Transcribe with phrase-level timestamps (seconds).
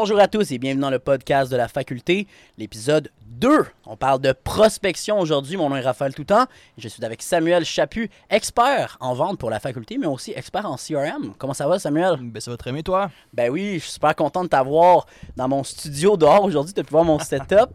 [0.00, 3.66] Bonjour à tous et bienvenue dans le podcast de la faculté, l'épisode 2.
[3.84, 5.56] On parle de prospection aujourd'hui.
[5.56, 6.44] Mon nom est Raphaël Toutan
[6.76, 10.76] je suis avec Samuel Chaput, expert en vente pour la faculté, mais aussi expert en
[10.76, 11.34] CRM.
[11.36, 12.16] Comment ça va, Samuel?
[12.22, 13.10] Ben, ça va très bien, toi?
[13.34, 15.06] Ben oui, je suis super content de t'avoir
[15.36, 17.70] dans mon studio dehors aujourd'hui, de voir mon setup.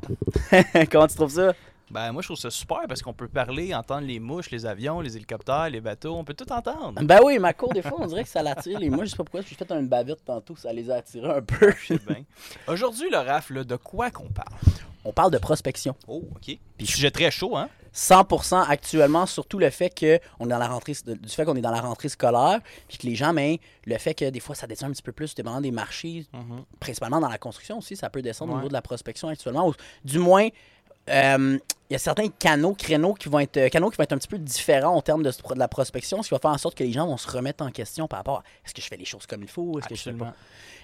[0.89, 1.51] Comment tu trouves ça?
[1.93, 4.99] Ben, moi, je trouve ça super parce qu'on peut parler, entendre les mouches, les avions,
[4.99, 6.15] les hélicoptères, les bateaux.
[6.15, 6.99] On peut tout entendre.
[7.03, 8.79] Ben oui, ma cour, des fois, on dirait que ça l'attire.
[8.79, 9.41] Les mouches, je sais pas pourquoi.
[9.41, 11.71] J'ai fait une bavette tantôt, ça les a attirés un peu.
[12.67, 14.55] Aujourd'hui, le RAF, là, de quoi qu'on parle?
[15.05, 15.95] On parle de prospection.
[16.07, 16.57] Oh, OK.
[16.77, 17.69] Puis sujet très chaud, hein?
[17.93, 21.61] 100% actuellement, surtout le fait que on est dans la rentrée, du fait qu'on est
[21.61, 24.65] dans la rentrée scolaire, puis que les gens, mais le fait que des fois ça
[24.65, 26.25] descend un petit peu plus dépendant des marchés,
[26.79, 29.67] principalement dans la construction aussi, ça peut descendre au niveau de la prospection actuellement.
[29.67, 29.73] Ou,
[30.03, 30.47] du moins,
[31.09, 31.57] euh,
[31.89, 34.17] il y a certains canaux, créneaux qui vont être euh, canaux qui vont être un
[34.17, 36.75] petit peu différents en termes de, de, la prospection, ce qui va faire en sorte
[36.75, 38.97] que les gens vont se remettre en question par rapport à est-ce que je fais
[38.97, 40.33] les choses comme il faut, est-ce que je fais pas?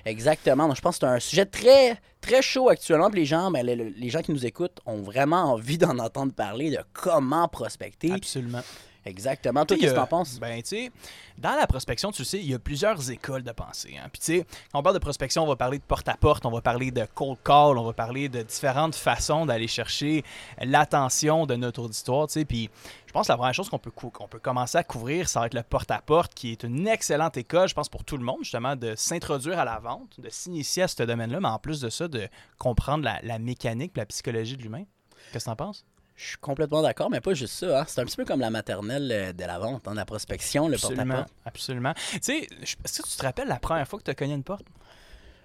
[0.05, 0.67] Exactement.
[0.67, 3.09] Donc, je pense que c'est un sujet très très chaud actuellement.
[3.09, 6.33] Puis les gens, ben, les, les, gens qui nous écoutent ont vraiment envie d'en entendre
[6.33, 8.11] parler de comment prospecter.
[8.11, 8.61] Absolument.
[9.05, 9.65] Exactement.
[9.65, 10.39] Toi, qu'est-ce que tu en penses?
[10.39, 10.91] Ben, tu sais,
[11.37, 13.95] dans la prospection, tu sais, il y a plusieurs écoles de pensée.
[13.97, 14.09] Hein.
[14.11, 16.61] Puis, tu sais, quand on parle de prospection, on va parler de porte-à-porte, on va
[16.61, 20.23] parler de cold call, on va parler de différentes façons d'aller chercher
[20.61, 22.45] l'attention de notre auditoire, tu sais.
[22.45, 22.70] Puis,
[23.07, 25.45] je pense que la première chose qu'on peut, qu'on peut commencer à couvrir, ça va
[25.47, 28.75] être le porte-à-porte, qui est une excellente école, je pense, pour tout le monde, justement,
[28.75, 32.07] de s'introduire à la vente, de s'initier à ce domaine-là, mais en plus de ça,
[32.07, 32.27] de
[32.57, 34.83] comprendre la, la mécanique, la psychologie de l'humain.
[35.31, 35.85] Qu'est-ce que tu en penses?
[36.20, 37.79] Je suis complètement d'accord, mais pas juste ça.
[37.79, 37.85] Hein.
[37.87, 40.77] C'est un petit peu comme la maternelle euh, de la vente, hein, la prospection, le
[40.77, 41.29] porte-à-porte.
[41.45, 41.93] Absolument.
[42.11, 44.43] Tu sais, est-ce que tu te rappelles la première fois que tu as cogné une
[44.43, 44.65] porte?
[44.65, 44.73] Tu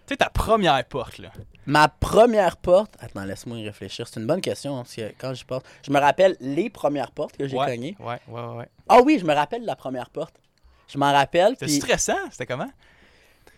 [0.08, 1.30] sais, ta première porte, là.
[1.66, 2.96] Ma première porte?
[2.98, 4.08] Attends, laisse-moi y réfléchir.
[4.08, 4.76] C'est une bonne question.
[4.76, 5.64] Hein, parce que quand je porte.
[5.86, 7.96] Je me rappelle les premières portes que j'ai cognées.
[8.00, 8.68] Ouais, ouais, ouais.
[8.88, 10.34] Ah oui, je me rappelle la première porte.
[10.88, 11.54] Je m'en rappelle.
[11.60, 12.18] C'était stressant.
[12.32, 12.70] C'était comment?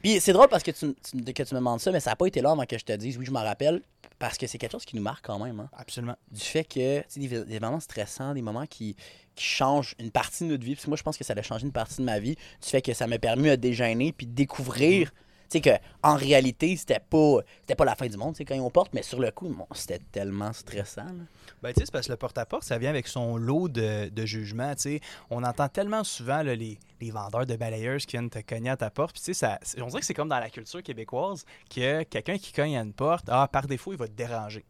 [0.03, 2.27] Puis c'est drôle parce que tu, que tu me demandes ça, mais ça n'a pas
[2.27, 3.17] été là avant que je te dise.
[3.17, 3.81] Oui, je m'en rappelle.
[4.19, 5.61] Parce que c'est quelque chose qui nous marque quand même.
[5.61, 5.69] Hein.
[5.77, 6.17] Absolument.
[6.31, 8.97] Du fait que, tu sais, des, moments stressants, des moments qui,
[9.35, 10.75] qui, changent une partie de notre vie.
[10.75, 12.35] Puis moi, je pense que ça a changé une partie de ma vie.
[12.35, 15.09] Du fait que ça m'a permis de déjeuner puis de découvrir.
[15.09, 15.13] Mm-hmm.
[15.49, 15.71] Tu sais que
[16.03, 19.21] en réalité, c'était pas c'était pas la fin du monde, quand on porte, mais sur
[19.21, 21.05] le coup, c'était tellement stressant.
[21.05, 21.25] Là.
[21.63, 24.75] Ben, tu sais, parce que le porte-à-porte, ça vient avec son lot de, de jugements,
[24.75, 25.01] tu sais.
[25.31, 28.91] On entend tellement souvent les, les, vendeurs de balayeuses qui viennent te cogner à ta
[28.91, 29.15] porte.
[29.15, 31.45] Puis, tu sais, ça, on dirait que c'est comme dans la culture québécoise
[31.75, 34.65] que quelqu'un qui cogne à une porte, ah, par défaut, il va te déranger.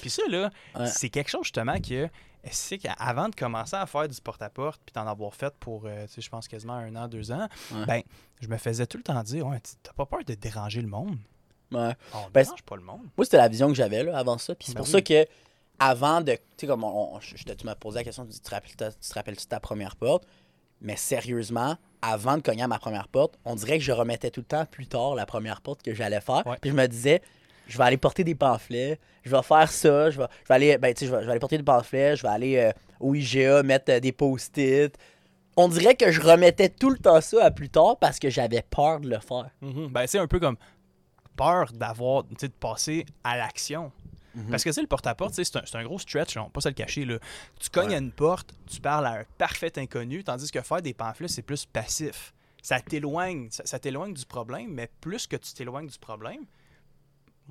[0.00, 0.50] Puis ça, là,
[0.86, 2.08] c'est quelque chose justement que
[2.50, 6.20] c'est qu'avant de commencer à faire du porte-à-porte, puis d'en avoir fait pour, euh, sais,
[6.20, 7.48] je pense, quasiment un an, deux ans,
[7.86, 8.02] ben,
[8.40, 11.18] je me faisais tout le temps dire, ouais, t'as pas peur de déranger le monde?
[11.72, 11.94] Ouais.
[12.14, 13.06] On ben, dérange pas le monde.
[13.16, 14.54] Moi, c'était la vision que j'avais là, avant ça.
[14.54, 15.26] Puis c'est ben pour ça que,
[15.78, 16.32] avant de.
[16.32, 19.14] Tu sais, comme on, je, tu m'as posé la question, tu, te rappelles, tu te
[19.14, 20.26] rappelles-tu ta première porte?
[20.80, 24.40] Mais sérieusement, avant de cogner à ma première porte, on dirait que je remettais tout
[24.40, 26.44] le temps plus tard la première porte que j'allais faire.
[26.60, 27.20] Puis je me disais,
[27.66, 30.78] je vais aller porter des pamphlets, je vais faire ça, je vais, je vais aller,
[30.78, 33.62] ben, je vais, je vais aller porter des pamphlets, je vais aller euh, au IGA
[33.62, 34.96] mettre euh, des post-it.
[35.56, 38.62] On dirait que je remettais tout le temps ça à plus tard parce que j'avais
[38.62, 39.50] peur de le faire.
[39.62, 39.88] Mm-hmm.
[39.88, 40.56] Ben, c'est un peu comme
[41.36, 43.92] peur d'avoir, de passer à l'action.
[44.38, 44.50] Mm-hmm.
[44.50, 47.04] Parce que c'est le porte-à-porte, c'est un, un, gros stretch, on pas se le cacher.
[47.04, 47.18] Là.
[47.58, 50.94] Tu cognes à une porte, tu parles à un parfait inconnu, tandis que faire des
[50.94, 52.32] pamphlets, c'est plus passif.
[52.62, 56.44] Ça t'éloigne, ça t'éloigne du problème, mais plus que tu t'éloignes du problème,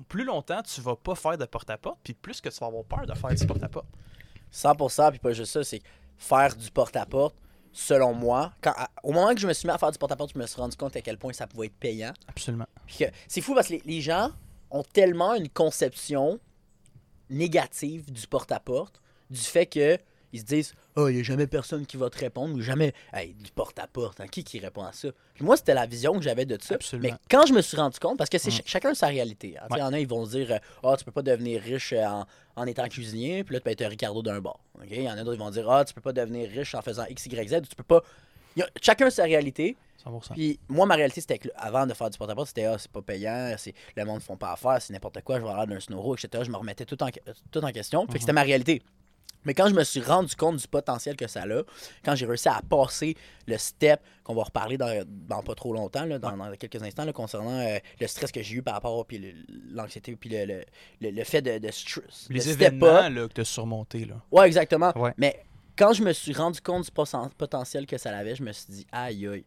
[0.08, 3.06] plus longtemps tu vas pas faire de porte-à-porte, puis plus que tu vas avoir peur
[3.06, 3.88] de faire du porte-à-porte.
[4.52, 5.82] 100%, puis pas juste ça, c'est
[6.16, 7.36] faire du porte-à-porte,
[7.72, 10.38] selon moi, quand, au moment que je me suis mis à faire du porte-à-porte, je
[10.38, 12.12] me suis rendu compte à quel point ça pouvait être payant.
[12.26, 12.66] Absolument.
[13.26, 14.30] C'est fou parce que les, gens
[14.70, 16.40] ont tellement une conception
[17.30, 19.00] négative du porte-à-porte,
[19.30, 19.98] du fait que
[20.32, 22.92] ils se disent Oh, il n'y a jamais personne qui va te répondre, ou jamais
[23.12, 26.22] hey, du porte-à-porte, hein, qui qui répond à ça Puis moi, c'était la vision que
[26.22, 26.76] j'avais de ça.
[26.98, 29.56] Mais quand je me suis rendu compte, parce que c'est chacun sa réalité.
[29.58, 31.62] Hein, Il y en a, ils vont se dire Ah, oh, tu peux pas devenir
[31.62, 34.58] riche euh, en, en, étant cuisinier, puis là, tu peux être Ricardo d'un bar.
[34.90, 36.82] Il y en a d'autres, qui vont dire Ah, tu peux pas devenir riche en
[36.82, 38.02] faisant X, Y, Z, ou tu peux pas.
[38.60, 39.76] A, chacun sa réalité.
[40.04, 40.32] 100%.
[40.32, 43.02] Puis moi, ma réalité, c'était que avant de faire du porte-à-porte, c'était ah, c'est pas
[43.02, 43.54] payant,
[43.96, 46.44] le monde ne font pas affaire, c'est n'importe quoi, je vais avoir d'un snowro, etc.
[46.44, 47.08] Je me remettais tout en,
[47.50, 48.06] tout en question.
[48.06, 48.82] Fait que c'était ma réalité.
[49.44, 51.62] Mais quand je me suis rendu compte du potentiel que ça a,
[52.04, 53.16] quand j'ai réussi à passer
[53.46, 58.06] le step, qu'on va reparler dans, pas trop longtemps, dans, quelques instants, concernant euh, le
[58.06, 59.14] stress que j'ai eu par rapport à
[59.70, 60.64] l'anxiété, puis le,
[61.00, 62.26] le, fait de, de stress.
[62.28, 64.04] Les événements que tu as surmontés.
[64.04, 64.16] Là.
[64.30, 64.92] Ouais, exactement.
[65.16, 65.44] Mais
[65.78, 68.86] quand je me suis rendu compte du potentiel que ça avait, je me suis dit,
[68.90, 69.44] aïe, aïe,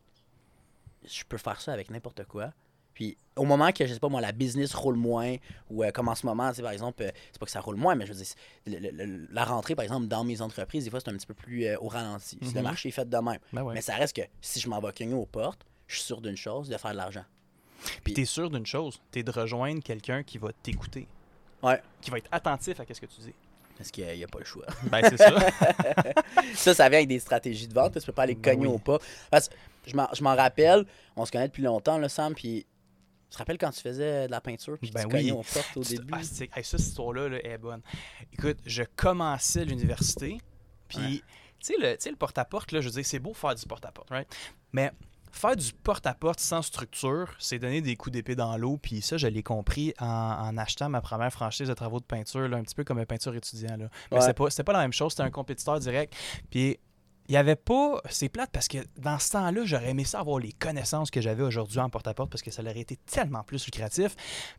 [1.06, 2.51] je peux faire ça avec n'importe quoi.
[2.94, 5.36] Puis au moment que, je sais pas moi, la business roule moins,
[5.69, 7.95] ou euh, comme en ce moment, par exemple, euh, c'est pas que ça roule moins,
[7.95, 11.16] mais je veux dire, la rentrée, par exemple, dans mes entreprises, des fois, c'est un
[11.16, 12.38] petit peu plus euh, au ralenti.
[12.42, 12.63] Si le mhm.
[12.63, 13.39] marché est fait de même.
[13.54, 16.22] Ben mais ça reste que si je m'en vais cogner aux portes, je suis sûr
[16.22, 17.25] d'une chose, de faire de l'argent.
[18.04, 21.07] Puis t'es sûr d'une chose, t'es de rejoindre quelqu'un qui va t'écouter.
[21.63, 21.81] Ouais.
[22.01, 23.33] Qui va être attentif à ce que tu dis.
[23.81, 24.66] Parce qu'il n'y a, pas le choix.
[24.92, 25.36] Ben, c'est ça.
[26.56, 28.00] ça, ça vient avec des stratégies de vente.
[28.00, 28.74] Tu peux pas aller Ben cogner oui.
[28.75, 29.00] au pas.
[29.31, 29.56] Parce que
[29.88, 30.86] je m'en- rappelle,
[31.16, 32.66] on se connaît depuis longtemps, là, Sam, puis
[33.30, 35.31] tu te rappelles quand tu faisais de la peinture, puis Ben tu cognais oui.
[35.31, 36.13] aux portes au début?
[36.13, 37.81] Ah, c'est- hey, ça, cette histoire-là là, est bonne.
[38.33, 40.38] Écoute, je commençais l'université,
[40.88, 41.22] puis, Ouais.
[41.60, 44.28] tu sais, le, porte-à-porte, là, je veux dire, c'est beau faire du porte-à-porte, right?
[44.74, 44.92] Mais
[45.31, 49.28] faire du porte-à-porte sans structure, c'est donner des coups d'épée dans l'eau, puis ça, je
[49.28, 52.75] l'ai compris en, en achetant ma première franchise de travaux de peinture, là, un petit
[52.75, 53.89] peu comme un peinture étudiant, là.
[54.12, 54.24] Mais Ouais.
[54.50, 56.13] c'était pas, la même chose, c'était un compétiteur direct,
[56.50, 56.78] puis...
[57.30, 58.01] Il y avait pas.
[58.10, 61.44] C'est plate parce que dans ce temps-là, j'aurais aimé ça avoir les connaissances que j'avais
[61.44, 64.16] aujourd'hui en porte-à-porte parce que ça aurait été tellement plus lucratif.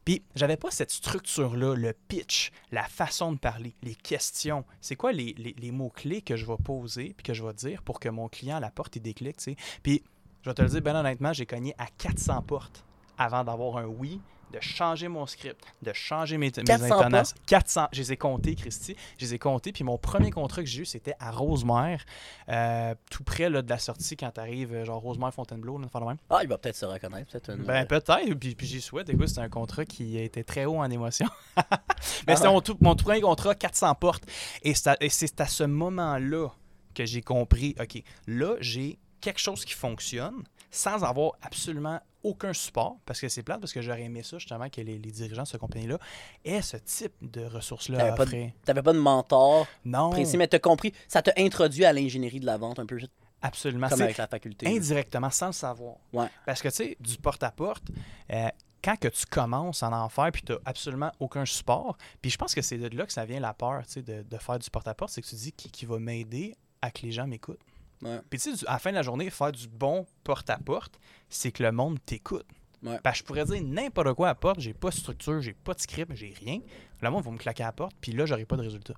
[0.06, 4.64] Puis j'avais pas cette structure-là, le pitch, la façon de parler, les questions.
[4.80, 7.82] C'est quoi les, les- les mots-clés que je vais poser puis que je vais dire
[7.82, 9.56] pour que mon client à la porte, il déclic, tu sais?
[9.82, 10.02] Puis
[10.42, 12.84] je vais te le dire, ben honnêtement, j'ai cogné à 400 portes
[13.18, 14.20] avant d'avoir un oui,
[14.52, 17.36] de changer mon script, de changer mes, mes 400 intonations.
[17.46, 17.88] 400.
[17.92, 18.94] Je les ai comptés, Christy.
[19.18, 19.72] Je les ai comptés.
[19.72, 22.04] Puis mon premier contrat que j'ai eu, c'était à Rosemère,
[22.48, 26.00] euh, tout près là, de la sortie quand tu arrives, genre Rosemère-Fontainebleau, là, une fois
[26.00, 26.18] de même.
[26.28, 27.30] Ah, il va peut-être se reconnaître.
[27.30, 27.64] Peut-être une...
[27.64, 29.08] Ben peut-être, puis, puis j'y souhaite.
[29.08, 31.28] Écoute, c'est un contrat qui était très haut en émotion.
[31.56, 31.82] Ah
[32.26, 32.54] Mais c'était ouais.
[32.54, 34.24] mon, tout, mon tout premier contrat, 400 portes.
[34.62, 36.48] Et c'est à ce moment-là
[36.94, 42.96] que j'ai compris, OK, là, j'ai quelque chose qui fonctionne sans avoir absolument aucun support,
[43.04, 45.48] parce que c'est plate, parce que j'aurais aimé ça, justement, que les, les dirigeants de
[45.48, 45.98] cette compagnie-là
[46.44, 50.58] aient ce type de ressources-là T'avais pas de- pas de mentor Non, précis, mais t'as
[50.60, 50.92] compris.
[51.08, 52.98] Ça t'a introduit à l'ingénierie de la vente un peu
[53.42, 53.88] absolument.
[53.88, 54.66] comme avec la faculté.
[54.68, 55.96] indirectement, sans le savoir.
[56.12, 56.28] Ouais.
[56.46, 57.84] Parce que, tu sais, du porte-à-porte,
[58.32, 58.48] euh,
[58.84, 62.36] quand que tu commences à en faire, puis tu n'as absolument aucun support, puis je
[62.38, 64.58] pense que c'est de là que ça vient la peur, tu sais, de, de faire
[64.60, 67.60] du porte-à-porte, c'est que tu dis qui, qui va m'aider à que les gens m'écoutent?
[68.02, 68.20] Ouais.
[68.28, 71.62] Puis tu sais, à la fin de la journée, faire du bon porte-à-porte, c'est que
[71.62, 72.46] le monde t'écoute.
[72.82, 72.98] Ouais.
[73.04, 75.72] Ben, je pourrais dire n'importe quoi à la porte, j'ai pas de structure, j'ai pas
[75.74, 76.58] de script, j'ai rien.
[77.00, 78.94] Le monde va me claquer à la porte, puis là, j'aurai pas de résultat.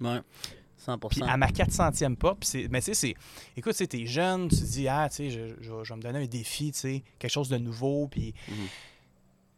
[0.00, 0.20] Ouais.
[0.86, 1.08] 100%.
[1.08, 3.14] Puis à ma 400e porte, puis c'est, mais tu sais, c'est,
[3.56, 6.18] écoute, tu jeune, tu te dis, ah, tu sais, je, je- je vais me donner
[6.22, 8.54] un défi, tu sais, quelque chose de nouveau, puis Mhm.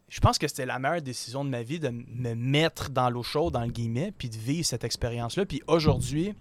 [0.08, 3.22] je pense que c'était la meilleure décision de ma vie de me mettre dans l'eau
[3.22, 5.44] chaude, dans le guillemet, puis de vivre cette expérience-là.
[5.46, 6.34] Puis aujourd'hui,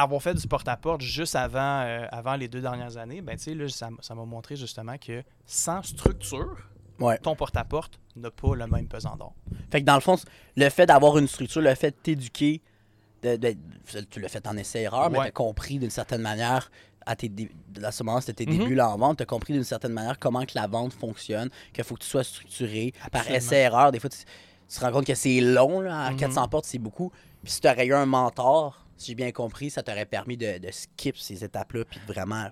[0.00, 3.54] avoir fait du porte-à-porte juste avant, euh, avant les deux dernières années, ben, tu sais,
[3.54, 6.56] là, ça, m'a montré justement que sans structure,
[7.00, 7.18] Ouais.
[7.18, 9.34] ton porte-à-porte n'a pas le même pesant d'or.
[9.70, 10.16] Fait que dans le fond,
[10.56, 12.60] le fait d'avoir une structure, le fait de t'éduquer,
[13.22, 13.56] de, de-
[14.10, 15.24] tu l'as fait en essai-erreur, mais Ouais.
[15.26, 16.70] t'as compris d'une certaine manière,
[17.04, 17.50] à, tes dé-
[17.82, 18.58] à ce moment c'était tes Mhm.
[18.58, 21.82] débuts là en vente, t'as compris d'une certaine manière comment que la vente fonctionne, qu'il
[21.82, 23.90] faut que tu sois structuré par essai-erreur.
[23.90, 26.16] Des fois, tu, tu te rends compte que c'est long, là, à Mhm.
[26.18, 27.10] 400 portes, c'est beaucoup.
[27.42, 30.58] Puis si tu aurais eu un mentor, si j'ai bien compris, ça t'aurait permis de,
[30.58, 32.48] de skip ces étapes-là, puis de vraiment...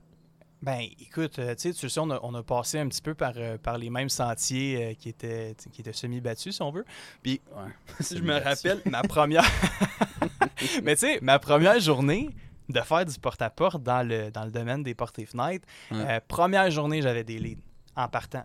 [0.62, 3.14] Ben, écoute, euh, tu sais, tu sais, on a, on a passé un petit peu
[3.14, 6.84] par, euh, par les mêmes sentiers euh, qui étaient, qui étaient semi-battus, si on veut.
[7.22, 7.72] Puis, Ouais.
[8.10, 9.44] je me rappelle ma première.
[10.82, 12.28] Mais tu sais, ma première journée
[12.68, 16.20] de faire du porte-à-porte dans le, dans le domaine des portes et fenêtres, Ouais.
[16.28, 17.62] première journée, j'avais des leads
[17.96, 18.44] en partant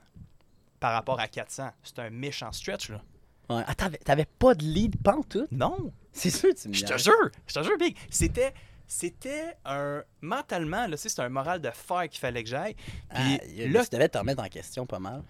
[0.79, 1.69] par rapport à 400.
[1.83, 3.01] C'était un méchant stretch, là.
[3.49, 3.63] Ouais.
[3.67, 5.51] Ah, t'avais, t'avais pas de lead pantoute?
[5.51, 7.97] Non, C'est sûr, tu me je te jure, je te jure, Big.
[8.09, 8.53] C'était.
[8.87, 10.03] C'était un.
[10.21, 12.75] Mentalement, là, c'était un moral de fer qu'il fallait que j'aille.
[12.75, 15.23] Puis Ah, là, tu devais te remettre en question pas mal.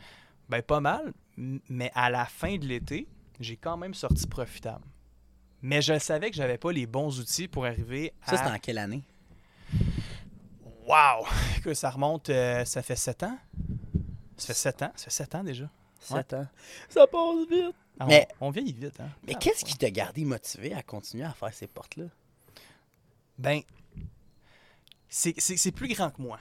[0.49, 3.07] Ben, pas mal, mais à la fin de l'été,
[3.39, 4.83] j'ai quand même sorti profitable.
[5.61, 8.31] Mais je savais que j'avais pas les bons outils pour arriver à.
[8.31, 9.03] Ça, c'était en quelle année?
[10.85, 11.25] Wow!
[11.63, 13.37] Que ça remonte, euh, ça fait 7 ans?
[14.37, 14.91] Ça fait 7 ans?
[14.95, 15.69] Ça fait 7 ans déjà.
[15.99, 16.47] 7 ans.
[16.89, 17.75] Ça passe vite.
[17.99, 19.09] Ah, Mais- on, on vieillit vite, hein?
[19.25, 22.05] Mais Ah, qu'est-ce qui t'a gardé motivé à continuer à faire ces portes-là?
[23.37, 23.61] Ben,
[25.09, 26.39] c'est c'est- c'est plus grand que moi.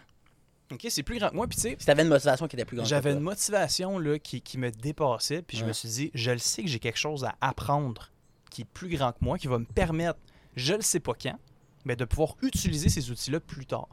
[0.73, 0.87] OK?
[0.89, 2.77] C'est plus grand que moi, puis tu sais, Si t'avais une motivation qui était plus
[2.77, 6.31] grande J'avais une motivation là, qui, qui me dépassait, puis je me suis dit, je
[6.31, 8.11] le sais que j'ai quelque chose à apprendre
[8.51, 10.19] qui est plus grand que moi, qui va me permettre,
[10.57, 11.39] je le sais pas quand,
[11.85, 13.89] mais de pouvoir utiliser ces outils-là plus tard.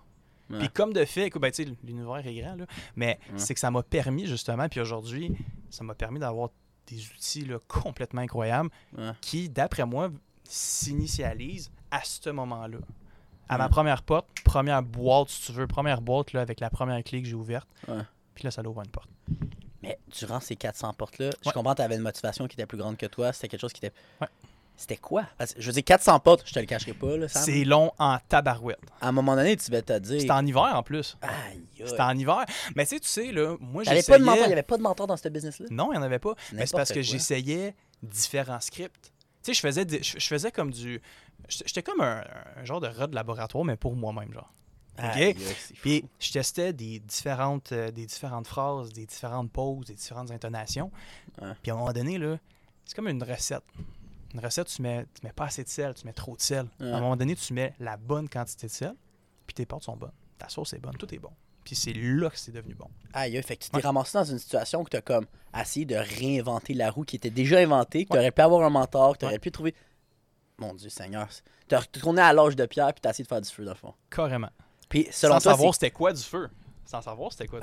[0.50, 0.60] Ouais.
[0.60, 2.66] Puis comme de fait, ben, tu sais, l'univers est grand, là,
[2.96, 3.38] mais Ouais.
[3.40, 5.36] c'est que ça m'a permis justement, puis aujourd'hui,
[5.70, 6.50] ça m'a permis d'avoir
[6.96, 9.12] des outils là, complètement incroyables Ouais.
[9.22, 10.10] qui, d'après moi,
[10.44, 12.78] s'initialisent à ce moment-là.
[13.50, 17.04] À ma première porte, première boîte, si tu veux, première boîte là, avec la première
[17.04, 18.02] clé que j'ai ouverte, Ouais.
[18.34, 19.10] puis là, ça l'ouvre une porte.
[19.82, 22.98] Mais durant ces 400 portes-là, je comprends que t'avais une motivation qui était plus grande
[22.98, 23.34] que toi.
[23.34, 23.96] C'était quelque chose qui était.
[24.82, 25.26] C'était quoi?
[25.38, 27.44] Parce que, je veux dire, 400 portes, je te le cacherai pas, là, Sam.
[27.44, 28.80] C'est long en tabarouette.
[29.00, 30.20] À un moment donné, tu vas te dire.
[30.22, 31.18] C'était en hiver en plus.
[31.22, 31.62] Aïe.
[31.86, 32.46] C'était en hiver.
[32.76, 34.54] Mais tu sais, tu sais, là, moi T'avais pas de mentor, il y j'essayais...
[34.54, 35.68] avait pas de mentor dans ce business-là?
[35.70, 36.34] Non, il n'y en avait pas.
[36.54, 39.12] Mais c'est parce que j'essayais différents scripts.
[39.44, 41.02] Tu sais, je faisais, des- je faisais comme du...
[41.48, 42.24] J'étais comme un,
[42.58, 44.52] un genre de rat de laboratoire, mais pour moi-même, genre.
[45.34, 45.74] Fou.
[45.82, 50.92] Puis je testais des différentes, euh, des différentes phrases, des différentes pauses, des différentes intonations.
[51.64, 52.38] Puis à un moment donné, là,
[52.86, 53.64] c'est comme une recette.
[54.34, 56.68] Une recette, tu mets, tu mets pas assez de sel, tu mets trop de sel.
[56.80, 56.92] Ouais.
[56.92, 58.96] À un moment donné, tu mets la bonne quantité de sel,
[59.46, 60.12] puis tes pâtes sont bonnes.
[60.38, 61.32] Ta sauce est bonne, tout est bon.
[61.64, 62.88] Puis c'est là que c'est devenu bon.
[63.14, 63.84] Aïe, fait que tu t'es Ouais.
[63.84, 65.26] ramassé dans une situation que tu as comme
[65.60, 68.70] essayé de réinventer la roue qui était déjà inventée, que tu aurais pu avoir un
[68.72, 69.76] mentor, que tu aurais pu trouver.
[70.58, 71.28] Mon Dieu Seigneur.
[71.68, 73.64] Tu as retourné à l'âge de pierre puis tu as essayé de faire du feu,
[73.64, 73.94] dans le fond.
[74.10, 74.50] Carrément.
[74.90, 76.50] Puis selon Sans toi, savoir c'était quoi du feu.
[76.86, 77.60] Sans savoir c'était quoi.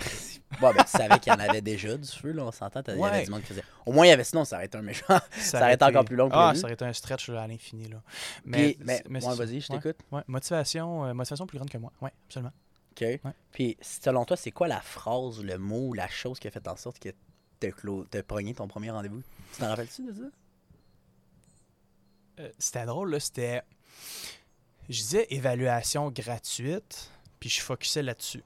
[0.61, 2.81] Bon, ben, tu savais qu'il y en avait déjà du feu, là, on s'entend.
[2.89, 3.65] Il y avait du monde qui faisait.
[3.85, 5.19] Au moins, il y avait sinon, ça aurait été un méchant.
[5.39, 7.47] Ça aurait été encore plus long que Ah, ça aurait été un stretch là, à
[7.47, 7.89] l'infini.
[7.89, 8.01] Là.
[8.43, 9.97] Puis, mais, mais ouais, c'est- vas-y, je t'écoute.
[10.13, 10.23] ouais.
[10.29, 11.93] Motivation, euh, motivation plus grande que moi.
[12.01, 12.53] Oui, absolument.
[12.93, 13.21] OK.
[13.53, 16.77] Puis, selon toi, c'est quoi la phrase, le mot, la chose qui a fait en
[16.77, 17.11] sorte que
[17.61, 19.23] t'as pogné ton premier rendez-vous?
[19.53, 20.29] Tu t'en rappelles-tu de ça?
[22.41, 23.63] Euh, c'était drôle, là, c'était.
[24.89, 27.11] Je disais évaluation gratuite,
[27.41, 28.43] puis je focusais là-dessus.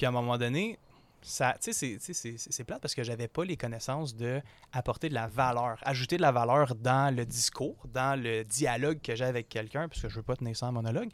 [0.00, 0.78] Puis à un moment donné,
[1.20, 4.40] ça, tu sais, c'est- plate parce que j'avais pas les connaissances de
[4.72, 9.14] apporter de la valeur, ajouter de la valeur dans le discours, dans le dialogue que
[9.14, 11.10] j'ai avec quelqu'un, puisque je veux pas tenir ça en monologue.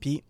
[0.00, 0.24] Puis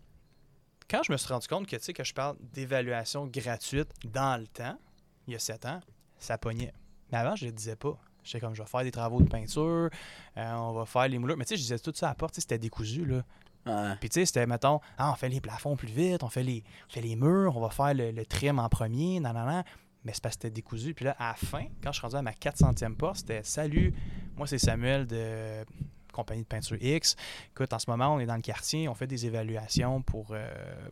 [0.87, 4.39] quand je me suis rendu compte que, tu sais, que je parle d'évaluation gratuite dans
[4.39, 4.77] le temps,
[5.25, 5.79] il y a sept ans,
[6.19, 6.73] ça pognait.
[7.11, 7.97] Mais avant, je le disais pas.
[8.23, 9.89] J'étais comme, je vais faire des travaux de peinture,
[10.37, 11.37] euh, on va faire les moulures.
[11.37, 13.23] Mais tu sais, je disais tout ça à la porte, c'était décousu, là.
[13.67, 13.95] Ouais.
[13.99, 16.63] Puis tu sais, c'était, mettons, ah, on fait les plafonds plus vite, on fait les,
[16.89, 19.63] on fait les murs, on va faire le, le trim en premier, nan, nan, nan.
[20.03, 20.93] Mais c'est parce que c'était décousu.
[20.93, 23.93] Puis là, à la fin, quand je suis rendu à ma 400e porte, c'était Salut,
[24.37, 25.65] moi c'est Samuel de
[26.13, 27.15] compagnie de peinture X.
[27.51, 30.47] Écoute, en ce moment, on est dans le quartier, on fait des évaluations pour, euh,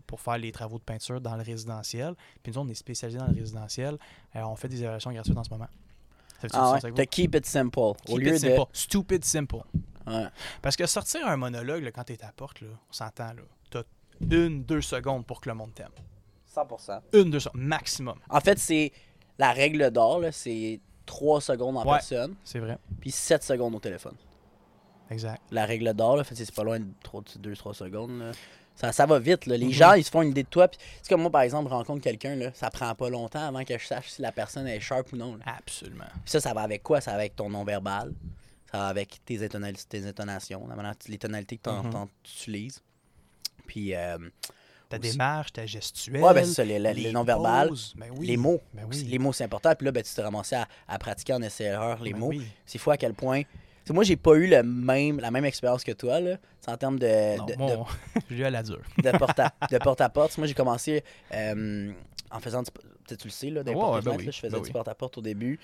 [0.05, 2.13] pour faire les travaux de peinture dans le résidentiel.
[2.43, 3.97] Puis nous, on est spécialisé dans le résidentiel.
[4.35, 5.67] Euh, on fait des évaluations gratuites en ce moment.
[6.35, 7.79] Ça veut-tu Ah ouais, de keep it simple.
[7.79, 8.49] Au Keep lieu it de.
[8.49, 8.69] simple.
[8.71, 9.57] Stupid simple.
[10.07, 10.25] Ouais.
[10.61, 13.41] Parce que sortir un monologue là, quand t'es à la porte, là, on s'entend, là,
[13.71, 13.83] t'as
[14.21, 15.89] une, deux secondes pour que le monde t'aime.
[16.55, 17.01] 100%.
[17.13, 18.17] Une, deux secondes, maximum.
[18.29, 18.91] En fait, c'est
[19.37, 21.93] la règle d'or, là, c'est 3 secondes en Ouais.
[21.93, 22.77] personne, C'est vrai.
[23.01, 24.15] puis 7 secondes au téléphone.
[25.09, 25.41] Exact.
[25.51, 26.85] La règle d'or, là, fait, c'est pas loin de
[27.39, 28.19] 2-3 secondes.
[28.19, 28.31] là.
[28.75, 29.45] Ça, ça va vite.
[29.45, 29.55] Là.
[29.55, 29.71] Les Mhm.
[29.71, 30.67] gens, ils se font une idée de toi.
[30.67, 33.63] puis C'est comme moi, par exemple, je rencontre quelqu'un, là, ça prend pas longtemps avant
[33.63, 35.35] que je sache si la personne est sharp ou non.
[35.35, 35.43] là.
[35.57, 36.03] Absolument.
[36.23, 36.99] Puis ça, ça va avec quoi?
[37.01, 38.13] Ça va avec ton non-verbal.
[38.71, 39.43] Ça va avec tes,
[40.07, 42.07] intonations, la manière- les tonalités que tu Mhm.
[42.25, 42.81] utilises.
[43.67, 44.17] Puis, euh,
[44.87, 45.11] Ta Aussi.
[45.13, 46.21] démarche, ta gestuelle.
[46.21, 47.69] ouais, ben c'est ça, les, les- les les non-verbal.
[47.69, 47.95] pauses.
[47.97, 48.27] Ben oui.
[48.27, 48.61] Les mots.
[48.71, 49.03] Ben oui.
[49.05, 49.73] Les mots, c'est important.
[49.75, 52.27] Puis là, ben, tu t'es ramassé à, à pratiquer en essai-erreur les Ben mots.
[52.27, 52.45] oui.
[52.67, 53.41] C'est fou à quel point.
[53.93, 56.37] Moi, j'ai pas eu le même, la même expérience que toi, là.
[56.59, 57.87] C'est en termes de, Non, de, moi,
[58.29, 58.81] je lui ai à la dure.
[58.97, 60.37] de, de porte à, de porte à porte.
[60.37, 61.91] Moi, j'ai commencé euh,
[62.31, 62.71] en faisant du.
[62.71, 64.71] Peut-être tu le sais, là, ouais, ben oui, là, je faisais ben du oui.
[64.71, 65.59] porte à porte au début.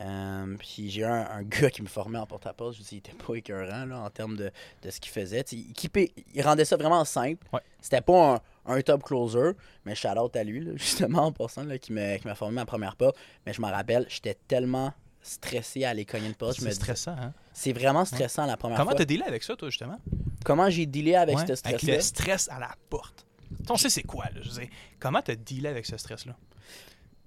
[0.00, 2.74] Euh, puis j'ai eu un, un gars qui me formait en porte à porte.
[2.74, 4.50] Je dis, il était pas écœurant là, en termes de,
[4.82, 5.44] de ce qu'il faisait.
[5.52, 7.46] Il, rendait ça vraiment simple.
[7.52, 7.60] Ouais.
[7.80, 9.52] C'était pas un, un top closer,
[9.84, 12.56] mais shout out à lui, là, justement, en passant, là, qui m'a qui m'a formé
[12.56, 13.16] ma première porte.
[13.46, 16.58] Mais je me rappelle, j'étais tellement stressé à aller cogner une porte.
[16.60, 17.32] C'est stressant, hein?
[17.52, 18.98] C'est vraiment stressant la première Comment fois.
[18.98, 19.98] t'as dealé avec ça, toi, justement?
[20.44, 23.26] Comment j'ai dealé avec Ouais, ce stress le stress à la porte.
[23.68, 24.40] On sait c'est quoi, là?
[24.42, 24.62] Je
[24.98, 26.36] comment t'as dealé avec ce stress-là?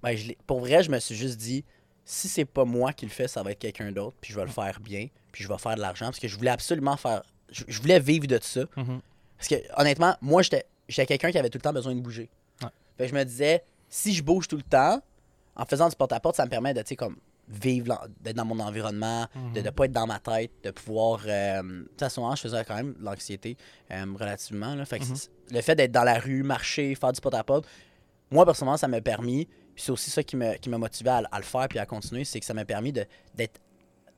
[0.02, 1.64] Ben, je pour vrai, je me suis juste dit,
[2.04, 4.44] si c'est pas moi qui le fais, ça va être quelqu'un d'autre, puis je vais
[4.44, 7.22] le faire bien, puis je vais faire de l'argent, parce que je voulais absolument faire.
[7.50, 8.62] Je, je voulais vivre de ça.
[8.76, 9.00] Mhm.
[9.36, 12.28] Parce que, honnêtement, moi, j'étais quelqu'un qui avait tout le temps besoin de bouger.
[12.62, 12.68] Ouais.
[12.96, 15.00] Fait que je me disais, si je bouge tout le temps,
[15.56, 17.16] en faisant du porte-à-porte, ça me permet de, tu sais, comme,
[17.48, 21.20] vivre, d'être dans mon environnement, de ne pas être dans ma tête, de pouvoir.
[21.26, 23.56] euh, à ce moment, je faisais quand même de l'anxiété
[23.90, 24.74] euh, relativement.
[24.74, 24.84] Là.
[24.84, 25.14] Fait que Mhm.
[25.50, 27.66] le fait d'être dans la rue, marcher, faire du porte-à-porte,
[28.30, 29.46] moi, personnellement, ça m'a permis,
[29.76, 32.24] c'est aussi ça qui me- qui m'a motivé à, à le faire puis à continuer,
[32.24, 33.60] c'est que ça m'a permis de, d'être.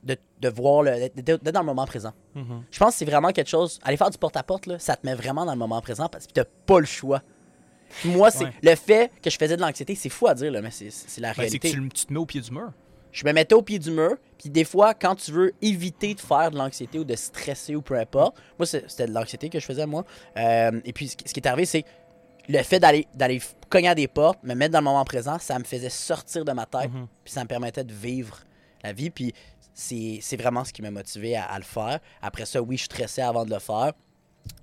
[0.04, 1.08] De, de voir le.
[1.20, 2.12] d'être- dans le moment présent.
[2.36, 2.62] Mhm.
[2.70, 3.80] Je pense que c'est vraiment quelque chose.
[3.82, 6.32] Aller faire du porte-à-porte, là, ça te met vraiment dans le moment présent parce que
[6.32, 7.22] t'as pas le choix.
[8.00, 8.52] Puis moi, c'est Ouais.
[8.62, 10.84] le fait que je faisais de l'anxiété, c'est fou à dire, là, mais c'est,
[11.18, 11.72] la Ben, c'est réalité.
[11.72, 12.72] que tu te mets au pied du mur.
[13.16, 16.20] Je me mettais au pied du mur, puis des fois, quand tu veux éviter de
[16.20, 19.64] faire de l'anxiété ou de stresser ou peu importe, moi, c'était de l'anxiété que je
[19.64, 20.04] faisais, moi.
[20.36, 21.84] Euh, et puis, ce qui est arrivé, c'est
[22.46, 23.06] le fait d'aller,
[23.70, 26.52] cogner à des portes, me mettre dans le moment présent, ça me faisait sortir de
[26.52, 27.06] ma tête, Mhm.
[27.24, 28.40] puis ça me permettait de vivre
[28.84, 29.08] la vie.
[29.08, 29.32] Puis
[29.72, 32.00] c'est, c'est vraiment ce qui m'a motivé à, à le faire.
[32.20, 33.94] Après ça, oui, je stressais avant de le faire.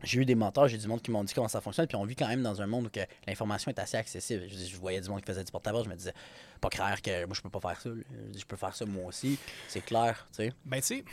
[0.04, 2.06] J'ai eu des mentors, j'ai du monde qui m'ont dit comment ça fonctionne, puis on
[2.06, 4.44] vit quand même dans un monde où l'information est assez accessible.
[4.48, 6.14] Je, voyais du monde qui faisait du porte-à-porte, je me disais,
[6.60, 7.90] pas clair que moi je peux pas faire ça.
[8.36, 9.40] Je peux faire ça moi aussi.
[9.68, 10.54] C'est clair, tu sais.
[10.66, 11.06] Ben, tu sais,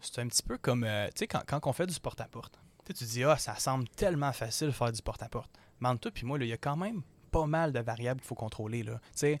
[0.00, 2.58] c'est un petit peu comme, euh, tu sais, quand, quand on fait du porte-à-porte,
[2.94, 5.50] tu dis, ah, ça semble tellement facile de faire du porte-à-porte.
[5.80, 8.28] Mais entre toi puis moi, il y a quand même pas mal de variables qu'il
[8.28, 9.00] faut contrôler, là.
[9.12, 9.40] Tu sais,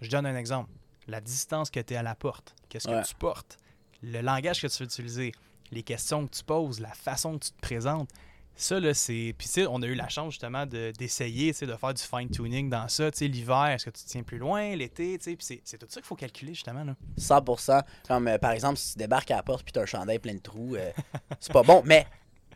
[0.00, 0.70] je donne un exemple.
[1.06, 3.02] La distance que tu es à la porte, qu'est-ce Ouais.
[3.02, 3.58] que tu portes,
[4.02, 5.32] le langage que tu veux utiliser,
[5.74, 8.08] les questions que tu poses, la façon que tu te présentes,
[8.56, 9.34] Ça, là, c'est.
[9.36, 11.92] Puis, tu sais, on a eu la chance, justement, de- d'essayer, tu sais, de faire
[11.92, 13.10] du fine-tuning dans ça.
[13.10, 15.34] Tu sais, l'hiver, est-ce que tu te tiens plus loin, l'été, tu sais.
[15.36, 16.94] Puis, c'est- c'est tout ça qu'il faut calculer, justement, là.
[17.18, 17.82] 100%.
[18.06, 20.20] Comme euh, par exemple, si tu débarques à la porte puis tu as un chandail
[20.20, 20.92] plein de trous, euh,
[21.40, 21.82] c'est pas bon.
[21.84, 22.06] Mais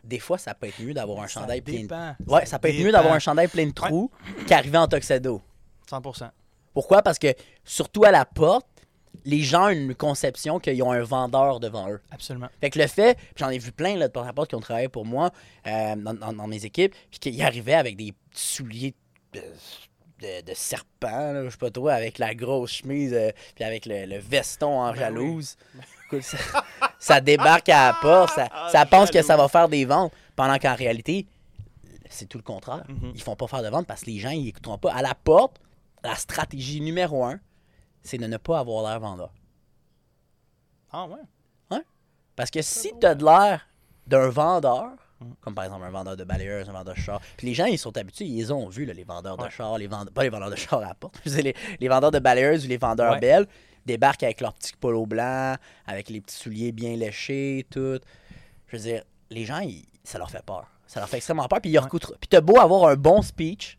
[0.05, 2.31] des fois, ça peut être mieux d'avoir un Ça chandail plein de.
[2.31, 4.09] Ouais, ça peut être mieux d'avoir un chandail plein de trous
[4.47, 5.41] qu'arriver en tuxedo.
[5.89, 6.29] 100%.
[6.73, 7.01] Pourquoi?
[7.01, 7.33] Parce que,
[7.65, 8.65] surtout à la porte,
[9.25, 11.99] les gens ont une conception qu'ils ont un vendeur devant eux.
[12.11, 12.47] Absolument.
[12.61, 15.05] Fait que le fait, j'en ai vu plein là, de porte-à-porte qui ont travaillé pour
[15.05, 15.31] moi
[15.67, 18.93] euh, dans, dans- dans mes équipes, puis qu'ils arrivaient avec des souliers
[19.33, 19.41] de,
[20.21, 23.85] de- de serpent, là, je sais pas trop, avec la grosse chemise, euh, puis avec
[23.85, 25.55] le, le veston en Ben jalouse.
[26.21, 26.37] Ça,
[26.97, 30.11] ça débarque à la porte, ça, Ah, ça pense que ça va faire des ventes,
[30.35, 31.27] pendant qu'en réalité,
[32.09, 32.83] c'est tout le contraire.
[32.89, 33.11] Mhm.
[33.13, 34.91] Ils font pas faire de ventes parce que les gens, ils écouteront pas.
[34.93, 35.57] À la porte,
[36.03, 37.39] la stratégie numéro un,
[38.03, 39.31] c'est de ne pas avoir l'air vendeur.
[40.91, 41.17] Ah, ouais.
[42.35, 43.67] Parce que si tu as de l'air
[44.07, 44.91] d'un vendeur,
[45.41, 47.77] comme par exemple un vendeur de balayeuse, un vendeur de char, puis les gens, ils
[47.77, 49.49] sont habitués, ils les ont vus, là, les vendeurs de Ouais.
[49.49, 52.19] char, les vendeurs, pas les vendeurs de char à la porte, les, les vendeurs de
[52.19, 53.19] balayeuses ou les vendeurs Ouais.
[53.19, 53.45] belles,
[53.85, 57.99] débarquent avec leur petit polo blanc, avec les petits souliers bien léchés, tout.
[58.67, 60.65] Je veux dire, les gens, ils- ça leur fait peur.
[60.87, 62.13] Ça leur fait extrêmement peur, puis ils recoutrent.
[62.21, 63.77] Puis t'as beau avoir un bon speech,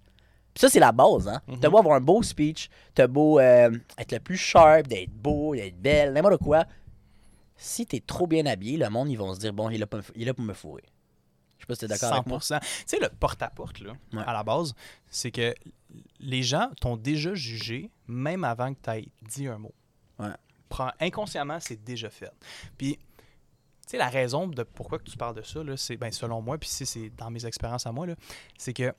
[0.55, 1.41] puis ça, c'est la base, hein.
[1.47, 1.73] T'as Mhm.
[1.73, 5.81] beau avoir un beau speech, t'as beau euh, être le plus sharp, d'être beau, d'être
[5.81, 6.65] belle, n'importe quoi.
[7.57, 9.87] Si t'es trop bien habillé, le monde, ils vont se dire, bon, il est là
[9.87, 10.85] pour me, il est là pour me fourrer.
[11.59, 12.39] Je sais pas si t'es d'accord avec moi.
[12.41, 12.59] 100%.
[12.61, 14.23] Tu sais, le porte-à-porte, là, Ouais.
[14.27, 14.75] à la base,
[15.09, 15.55] c'est que
[16.21, 19.75] les gens t'ont déjà jugé, même avant que tu aies dit un mot.
[20.19, 20.29] Ouais.
[20.71, 22.31] Prends- Inconsciemment, c'est déjà fait.
[22.79, 23.03] Puis, tu
[23.89, 26.57] sais, la raison de pourquoi que tu parles de ça, là, c'est, ben, selon moi,
[26.57, 28.15] puis si c'est dans mes expériences à moi, là,
[28.57, 28.95] c'est que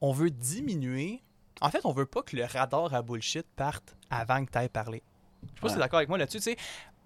[0.00, 1.22] on veut diminuer.
[1.60, 4.68] En fait, on veut pas que le radar à bullshit parte avant que tu aies
[4.68, 5.02] parlé.
[5.42, 6.38] Je sais pas si tu es d'accord avec moi là-dessus.
[6.38, 6.56] Tu sais,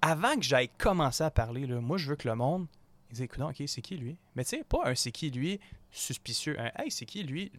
[0.00, 2.66] avant que j'aille commencer à parler, là, moi, je veux que le monde
[3.10, 4.16] il dit, écoute, OK, c'est qui lui?
[4.34, 5.60] Mais tu sais, pas un c'est qui lui
[5.90, 6.58] suspicieux.
[6.58, 7.52] Un hey, c'est qui lui?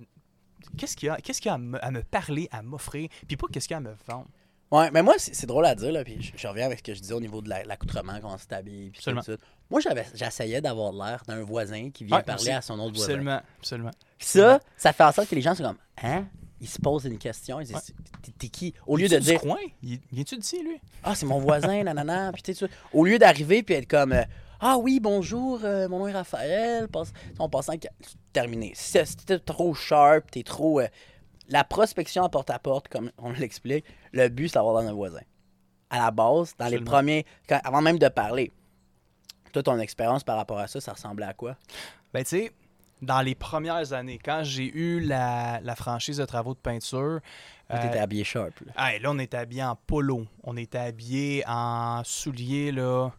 [0.78, 3.10] Qu'est-ce qu'il y a, qu'est-ce qu'il a à, me, à me parler, à m'offrir?
[3.28, 4.28] Puis pas qu'est-ce qu'il y a à me vendre.
[4.72, 6.94] Ouais, mais moi, c'est drôle à dire, là, puis je, je reviens avec ce que
[6.94, 9.22] je disais au niveau de la- l'accoutrement, comment c'est habillé, puis tout Absolument.
[9.22, 9.34] ça.
[9.70, 9.82] Moi,
[10.14, 13.14] j'essayais d'avoir l'air d'un voisin qui vient Ouais, parler à son autre voisin.
[13.14, 13.92] Absolument, absolument.
[14.18, 16.26] Puis ça, ça fait en sorte que les gens sont comme, hein?
[16.62, 18.32] Ils se posent une question, ils disent, Ouais.
[18.40, 18.74] T'es- qui?
[18.88, 19.58] Au lieu de dire, coin?
[19.84, 20.80] Viens-tu d'ici, lui?
[21.04, 22.32] Ah, c'est mon voisin, nanana.
[22.34, 24.24] Puis, tu au lieu d'arriver puis être comme, euh,
[24.62, 26.88] ah oui, bonjour, euh, mon nom est Raphaël.
[26.88, 27.12] Passe...
[27.38, 27.74] En passant,
[28.34, 28.72] terminé.
[28.76, 30.80] Si si t'es trop sharp, t'es trop.
[30.80, 30.88] euh,
[31.50, 35.22] La prospection à porte-à-porte, comme on l'explique, le but, c'est d'avoir dans un voisin.
[35.90, 37.26] À la base, dans les premiers.
[37.48, 38.52] quand- avant même de parler.
[39.54, 41.56] Toi, ton expérience par rapport à ça, ça ressemblait à quoi?
[42.14, 42.52] Ben, tu sais,
[43.02, 47.20] dans les premières années, quand j'ai eu la, la franchise de travaux de peinture,
[47.70, 48.54] Toi, euh, T'étais habillé sharp.
[48.66, 49.00] Là.
[49.00, 50.26] Là, on était habillé en polo.
[50.44, 53.12] On était habillé en souliers, là,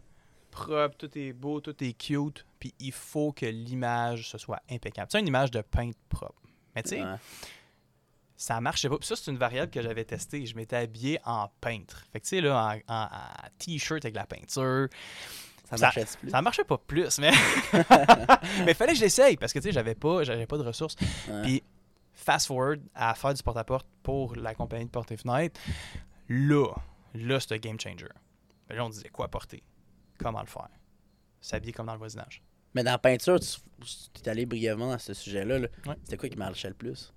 [0.51, 2.45] propre, tout est beau, tout est cute.
[2.59, 5.07] Puis il faut que l'image, ce soit impeccable.
[5.11, 6.41] C'est une image de peintre propre.
[6.75, 7.15] Mais tu sais, Ouais.
[8.39, 8.97] Ça marchait pas.
[8.99, 10.45] Puis ça, c'est une variable que j'avais testée.
[10.45, 12.03] Je m'étais habillé en peintre.
[12.13, 14.87] Fait que tu sais, là, en, en- en t-shirt avec la peinture.
[15.69, 16.29] Ça Ça- marchait plus?
[16.29, 17.31] Ça marchait pas plus, mais.
[18.65, 20.95] mais fallait que j'essaye parce que tu sais, j'avais pas, j'avais pas de ressources.
[21.27, 21.41] Ouais.
[21.41, 21.63] Puis,
[22.13, 25.59] fast forward à faire du porte-à-porte pour la compagnie de porte et fenêtre,
[26.29, 26.67] là,
[27.15, 28.07] là, c'était game changer.
[28.69, 29.63] Là, on disait quoi porter,
[30.19, 30.69] comment le faire,
[31.41, 32.41] s'habiller comme dans le voisinage.
[32.73, 33.47] Mais dans la peinture, tu
[34.13, 35.59] tu es allé brièvement dans ce sujet-là.
[35.59, 35.67] là.
[35.85, 35.95] Ouais.
[36.03, 37.13] C'était quoi qui marchait le plus?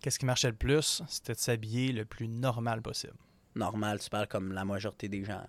[0.00, 1.02] Qu'est-ce qui marchait le plus?
[1.08, 3.14] C'était de s'habiller le plus normal possible.
[3.56, 5.40] Normal, tu parles comme la majorité des gens.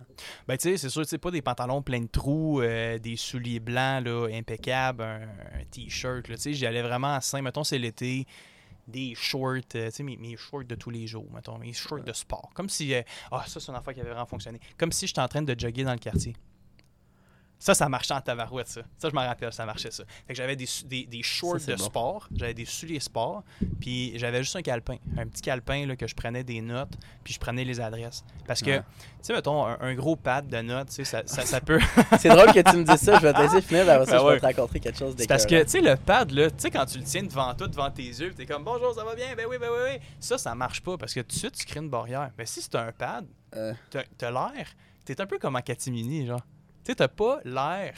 [0.46, 3.16] Ben, tu sais, c'est sûr, tu sais, pas des pantalons pleins de trous, euh, des
[3.16, 7.42] souliers blancs, là, impeccables, un, un t-shirt, là, tu sais, j'y allais vraiment à sain.
[7.42, 8.24] Mettons, c'est l'été,
[8.86, 12.04] des shorts, euh, tu sais, mes, mes shorts de tous les jours, mettons, mes shorts
[12.04, 12.50] de sport.
[12.54, 13.02] Comme si, euh,
[13.32, 14.60] ah, ça, c'est une affaire qui avait vraiment fonctionné.
[14.78, 16.36] Comme si j'étais en train de jogger dans le quartier.
[17.58, 18.82] Ça, ça marchait en tabarouette, ça.
[18.98, 20.04] Ça, je m'en rappelle, ça marchait, ça.
[20.26, 21.84] Fait que j'avais des, su- des, des shorts Ça, de bon.
[21.84, 23.42] sport, j'avais des souliers sport,
[23.80, 24.96] puis j'avais juste un calepin.
[25.16, 26.92] Un petit calepin, là, que je prenais des notes,
[27.24, 28.24] puis je prenais les adresses.
[28.46, 28.80] Parce que, Ouais.
[28.80, 31.80] tu sais, mettons, un, un gros pad de notes, tu sais, ça, ça, ça peut...
[32.20, 34.18] C'est drôle que tu me dises ça, je vais te laisser finir, après ça, Ben
[34.18, 34.40] je vais ouais.
[34.40, 35.64] te raconter quelque chose C'est parce que, d'écœurant.
[35.64, 38.02] tu sais, le pad, là, tu sais, quand tu le tiens devant toi, devant tes
[38.04, 39.98] yeux, t'es comme bonjour, ça va bien, ben oui, ben oui, oui.
[40.20, 42.30] Ça, ça marche pas parce que tout de suite, tu crées une barrière.
[42.36, 43.72] Mais si c'est un pad, Euh,
[44.18, 44.66] t'as l'air,
[45.06, 46.42] t'es un peu comme en catimini, genre.
[46.86, 47.94] Tu sais, t'as pas l'air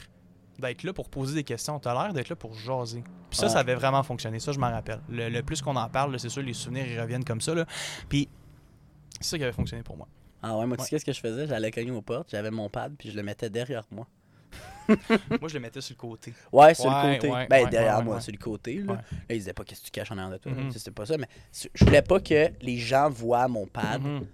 [0.57, 3.03] d'être là pour poser des questions, t'as l'air d'être là pour jaser.
[3.29, 3.51] Puis ça, Ouais.
[3.51, 4.99] ça avait vraiment fonctionné, ça, je m'en rappelle.
[5.07, 7.67] Le, le plus qu'on en parle, c'est sûr, les souvenirs, ils reviennent comme ça, là.
[8.09, 8.27] Puis,
[9.21, 10.07] c'est ça qui avait fonctionné pour moi.
[10.41, 10.87] Ah ouais, moi, tu Ouais.
[10.87, 11.45] sais qu'est-ce que je faisais?
[11.45, 14.07] J'allais cogner aux portes, j'avais mon pad, puis je le mettais derrière moi.
[15.39, 16.33] moi, je le mettais sur le côté.
[16.51, 17.31] Ouais, sur Ouais, le côté.
[17.31, 18.21] ouais, ben, ouais, derrière ouais, moi, ouais.
[18.21, 18.77] sur le côté.
[18.79, 18.93] Là.
[18.93, 18.97] Ouais.
[18.97, 20.51] là, ils disaient pas qu'est-ce que tu caches en arrière de toi?
[20.51, 20.71] Mhm.
[20.71, 21.27] Sais, C'était pas ça, mais
[21.75, 24.25] je voulais pas que les gens voient mon pad Mhm.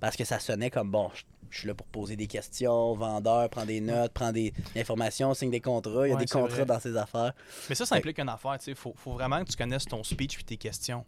[0.00, 1.10] parce que ça sonnait comme bon.
[1.50, 5.50] Je- suis là pour poser des questions, vendeur, prendre des notes, prendre des informations, signe
[5.50, 6.06] des contrats.
[6.06, 6.66] Il y a Ouais, des contrats vrai.
[6.66, 7.32] dans ces affaires.
[7.68, 8.56] Mais ça, ça implique une affaire.
[8.66, 11.04] Il faut, faut vraiment que tu connaisses ton speech et tes questions.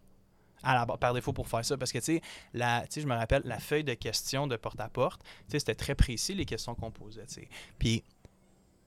[0.63, 1.75] À la, par défaut pour faire ça.
[1.75, 2.21] Parce que, tu sais,
[2.53, 6.75] la- je me rappelle, la feuille de questions de porte-à-porte, c'était très précis les questions
[6.75, 7.25] qu'on posait.
[7.79, 8.03] Puis,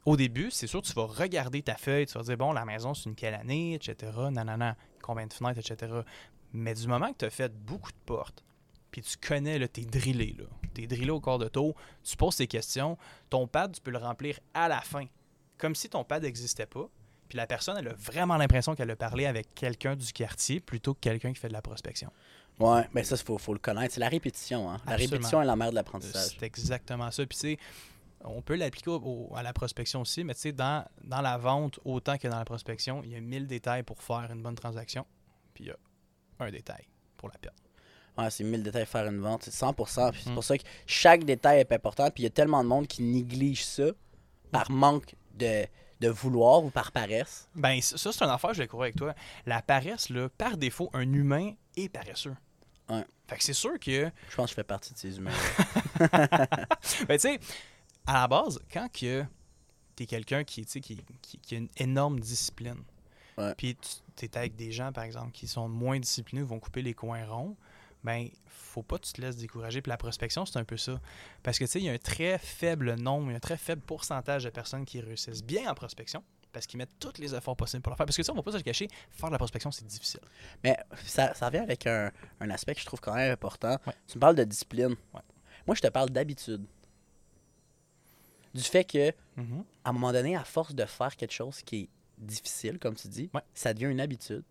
[0.07, 2.95] au début, c'est sûr, tu vas regarder ta feuille, tu vas dire, bon, la maison,
[2.95, 4.13] c'est une quelle année, etc.
[4.31, 5.93] Nanana, combien de fenêtres, etc.
[6.53, 8.45] Mais du moment que tu as fait beaucoup de portes,
[8.95, 10.45] puis tu connais, là, t'es drillé, là.
[10.73, 12.97] T'es drillé au corps de taux, tu poses tes questions,
[13.29, 15.07] ton pad, tu peux le remplir à la fin.
[15.59, 16.89] Comme si ton pad n'existait pas.
[17.29, 20.95] Puis la personne, elle a vraiment l'impression qu'elle a parlé avec quelqu'un du quartier plutôt
[20.95, 22.13] que quelqu'un qui fait de la prospection.
[22.61, 23.95] Ouais, mais ça, il faut, faut le connaître.
[23.95, 24.71] C'est la répétition.
[24.71, 24.81] Hein?
[24.87, 26.37] La répétition est la mère de l'apprentissage.
[26.39, 27.27] C'est exactement ça.
[27.27, 27.59] Puis tu sais,
[28.21, 28.97] on peut l'appliquer
[29.35, 32.45] à la prospection aussi, mais tu sais, dans, dans la vente, autant que dans la
[32.45, 35.05] prospection, il y a 1000 détails pour faire une bonne transaction.
[35.53, 35.77] Puis il y a
[36.39, 37.64] un détail pour la perte.
[38.17, 40.11] Ouais, c'est 1000 détails faire une vente, c'est 100%.
[40.13, 40.35] Puis c'est Mm.
[40.35, 42.11] pour ça que chaque détail est important.
[42.11, 43.87] Puis il y a tellement de monde qui néglige ça
[44.53, 45.65] par manque de,
[46.01, 47.49] de vouloir ou par paresse.
[47.57, 49.15] Ben, ça, c'est une affaire, je vais courir avec toi.
[49.47, 52.37] La paresse, là, par défaut, un humain est paresseux.
[52.89, 53.05] Ouais.
[53.27, 55.33] Fait que c'est sûr que Je pense que je fais partie de ces humains.
[57.09, 57.41] Ben, tu sais,
[58.07, 59.25] à la base, quand que
[59.97, 62.83] t'es quelqu'un qui, qui, qui, qui a une énorme discipline,
[63.57, 63.77] puis
[64.17, 67.25] tu es avec des gens, par exemple, qui sont moins disciplinés, vont couper les coins
[67.27, 67.57] ronds,
[68.05, 69.81] ben, faut pas que tu te laisses décourager.
[69.83, 71.01] Puis la prospection, c'est un peu ça.
[71.43, 73.41] Parce que, tu sais, il y a un très faible nombre, il y a un
[73.41, 77.35] très faible pourcentage de personnes qui réussissent bien en prospection, parce qu'ils mettent tous les
[77.35, 78.07] efforts possibles pour le faire.
[78.07, 80.21] Parce que, ça, on va pas se le cacher, faire de la prospection, c'est difficile.
[80.63, 83.79] Mais ça, ça vient avec un, un aspect que je trouve quand même important.
[83.87, 83.95] Ouais.
[84.07, 84.95] Tu me parles de discipline.
[85.15, 85.21] Ouais.
[85.67, 86.65] Moi, je te parle d'habitude.
[88.55, 89.65] Du fait que, Mhm.
[89.85, 91.89] à un moment donné, à force de faire quelque chose qui est
[92.19, 93.41] difficile, comme tu dis, Ouais.
[93.55, 94.45] ça devient une habitude.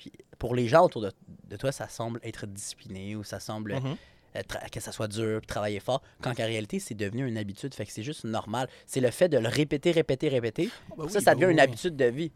[0.00, 1.12] Puis pour les gens autour de,
[1.50, 3.96] de toi, ça semble être discipliné ou ça semble Mhm.
[4.36, 4.40] euh,
[4.72, 7.74] que ça soit dur, travailler fort, quand en réalité, c'est devenu une habitude.
[7.74, 8.66] Fait que c'est juste normal.
[8.86, 10.70] C'est le fait de le répéter, répéter, répéter.
[10.90, 12.32] Ah, ben ça, oui, ça devient oui, une habitude de vie.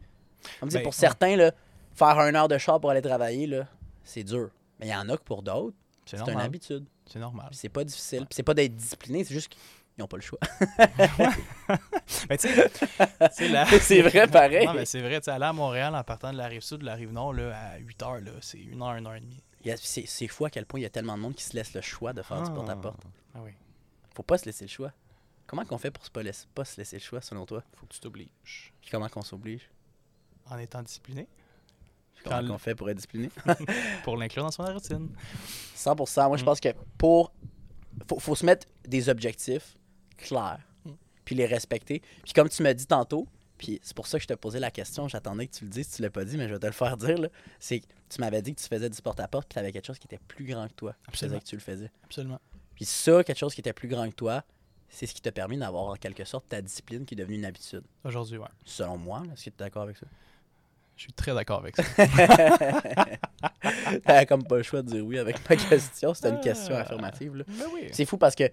[0.59, 0.97] Comme dit, Ben, pour ouais.
[0.99, 1.51] certains, là,
[1.95, 3.49] faire un heure de char pour aller travailler,
[4.03, 4.51] c'est dur.
[4.79, 5.75] Mais il y en a que pour d'autres,
[6.05, 6.85] C'est une habitude.
[7.07, 7.47] C'est normal.
[7.51, 8.27] C'est pas difficile.
[8.29, 9.55] C'est pas d'être discipliné, c'est juste
[9.95, 10.39] qu'ils n'ont pas le choix.
[12.29, 12.85] Mais tu sais, tu
[13.31, 14.65] sais, la- c'est vrai, pareil.
[14.65, 16.79] Non, mais c'est vrai, tu sais, aller à Montréal en partant de la rive sud,
[16.79, 19.21] de la rive nord, là, à 8 heures, là, c'est 1 heure, 1 heure et
[19.21, 19.41] demie.
[19.63, 21.35] Il y a- C'est c'est fou à quel point il y a tellement de monde
[21.35, 23.01] qui se laisse le choix de faire du porte-à-porte.
[23.33, 23.51] Ah oui.
[24.13, 24.91] Faut pas se laisser le choix.
[25.47, 27.63] Comment qu'on fait pour se pas, laisser, pas se laisser le choix, selon toi?
[27.75, 28.73] Faut que tu t'obliges.
[28.81, 29.69] Puis comment qu'on s'oblige?
[30.49, 31.27] En étant discipliné,
[32.15, 33.29] Puis Comment qu'on fait pour être discipliné?
[34.03, 35.09] pour l'inclure dans son routine.
[35.75, 36.27] 100%.
[36.27, 36.45] Moi, je Mm.
[36.45, 37.31] pense que pour...
[38.09, 39.77] Faut, faut se mettre des objectifs
[40.17, 40.91] clairs, Mm.
[41.25, 42.01] puis les respecter.
[42.23, 44.69] Puis comme tu m'as dit tantôt, puis c'est pour ça que je te posais la
[44.71, 46.71] question, j'attendais que tu le dises, tu l'as pas dit, mais je vais te le
[46.73, 47.29] faire dire, là.
[47.59, 49.97] c'est que tu m'avais dit que tu faisais du porte-à-porte, puis tu avais quelque chose
[49.99, 50.95] qui était plus grand que toi.
[51.07, 51.39] Absolument.
[51.39, 51.89] que tu le faisais.
[52.03, 52.39] Absolument.
[52.75, 54.43] Puis ça, quelque chose qui était plus grand que toi,
[54.89, 57.45] c'est ce qui t'a permis d'avoir en quelque sorte ta discipline qui est devenue une
[57.45, 57.83] habitude.
[58.03, 58.47] Aujourd'hui, ouais.
[58.65, 60.05] Selon moi, est-ce que tu es d'accord avec ça?
[60.97, 61.83] Je suis très d'accord avec ça.
[64.05, 66.81] T'avais comme pas le choix de dire oui avec ma question, c'était une question Ah.
[66.81, 67.35] affirmative.
[67.35, 67.43] là.
[67.73, 67.87] Oui.
[67.91, 68.49] C'est fou parce que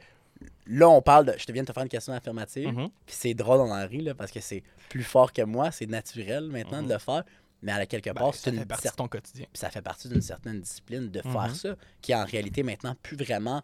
[0.66, 1.34] là, on parle de.
[1.38, 2.68] Je te viens de te faire une question affirmative.
[2.68, 2.88] Mhm.
[3.06, 6.48] Puis c'est drôle en Henri, là, parce que c'est plus fort que moi, c'est naturel
[6.48, 6.88] maintenant Mhm.
[6.88, 7.24] de le faire.
[7.62, 9.44] Mais à la quelque Ben, part, ça c'est une fait partie de ton quotidien.
[9.52, 11.54] puis ça fait partie d'une certaine discipline de faire Mhm.
[11.54, 13.62] ça, qui est en réalité maintenant plus vraiment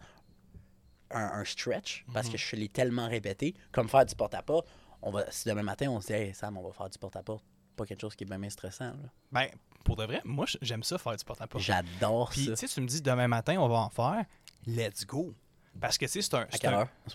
[1.11, 4.69] un, un stretch, parce que je l'ai tellement répété, comme faire du porte-à-porte.
[5.03, 7.43] On va, si demain matin, on se dit, hey, Sam, on va faire du porte-à-porte,
[7.77, 8.91] pas quelque chose qui est bien stressant.
[8.91, 9.09] là.
[9.33, 9.47] Ben,
[9.85, 11.65] pour de vrai, moi, j'aime ça faire du porte-à-porte.
[11.65, 12.51] J'adore Puis, ça.
[12.53, 14.25] tu sais, tu me dis demain matin, on va en faire.
[14.67, 15.35] Let's go.
[15.81, 16.41] Parce que, tu sais, c'est un.
[16.41, 16.89] À quelle heure?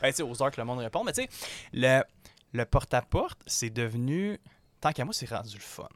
[0.00, 1.04] Ben, tu sais, aux heures que le monde répond.
[1.04, 1.28] Mais tu sais,
[1.72, 2.02] le,
[2.52, 4.38] le porte-à-porte, c'est devenu.
[4.80, 5.88] Tant qu'à moi, c'est rendu le fun.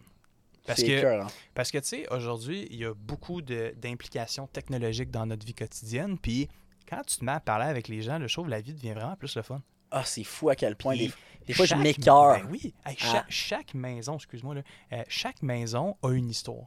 [0.67, 1.27] Parce que, écœurant.
[1.55, 6.19] parce que tu sais, aujourd'hui, il y a beaucoup d'implications technologiques dans notre vie quotidienne.
[6.19, 6.49] Puis,
[6.89, 9.17] quand tu te mets à parler avec les gens, le show, la vie devient vraiment
[9.17, 9.61] plus le fun.
[9.91, 10.97] Ah, c'est fou à quel point.
[10.97, 11.13] Puis, Des,
[11.49, 12.39] des fois, je chaque- m'écœure.
[12.41, 12.75] Ben oui.
[12.87, 13.13] Hey, Ah.
[13.13, 16.67] cha- Chaque maison, excuse-moi, là, euh, chaque maison a une histoire.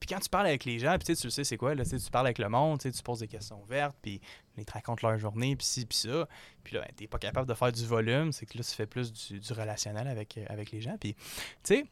[0.00, 1.98] Puis quand tu parles avec les gens, puis tu le sais c'est quoi, là, tu
[2.10, 4.20] parles avec le monde, tu poses des questions ouvertes, puis
[4.56, 6.28] ils te racontent leur journée, puis ci, puis ça.
[6.62, 8.86] Puis là, ben, t'es pas capable de faire du volume, c'est que là, tu fais
[8.86, 10.96] plus du, relationnel avec, euh, avec les gens.
[10.98, 11.24] Puis, tu
[11.62, 11.86] sais,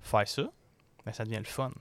[0.00, 0.50] faire ça,
[1.04, 1.72] ben, ça devient le fun.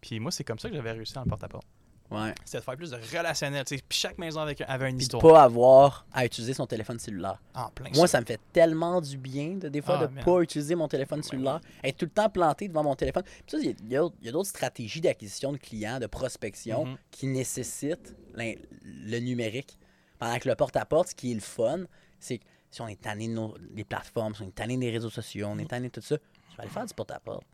[0.00, 1.66] Puis moi, c'est comme ça que j'avais réussi dans le porte-à-porte.
[2.10, 2.34] Ouais.
[2.44, 3.64] C'était de faire plus de relationnel.
[3.64, 5.22] Puis chaque maison avec, avait une Puis de histoire.
[5.22, 7.40] pas avoir à utiliser son téléphone cellulaire.
[7.54, 8.20] En plein Moi, ça.
[8.20, 10.22] me fait tellement du bien, de, des fois, Ah, de man.
[10.24, 11.60] pas utiliser mon téléphone Ben cellulaire.
[11.82, 13.22] Être tout le temps planté devant mon téléphone.
[13.24, 16.96] Puis ça, il y a- d'autres stratégies d'acquisition de clients, de prospection, Mhm.
[17.10, 19.78] qui nécessitent le numérique.
[20.18, 21.80] Pendant que le porte-à-porte, ce qui est le fun,
[22.20, 24.90] c'est que si on est tanné de nos, les plateformes, si on est tanné des
[24.90, 27.44] réseaux sociaux, on est tanné de tout ça, tu vas aller faire du porte-à-porte.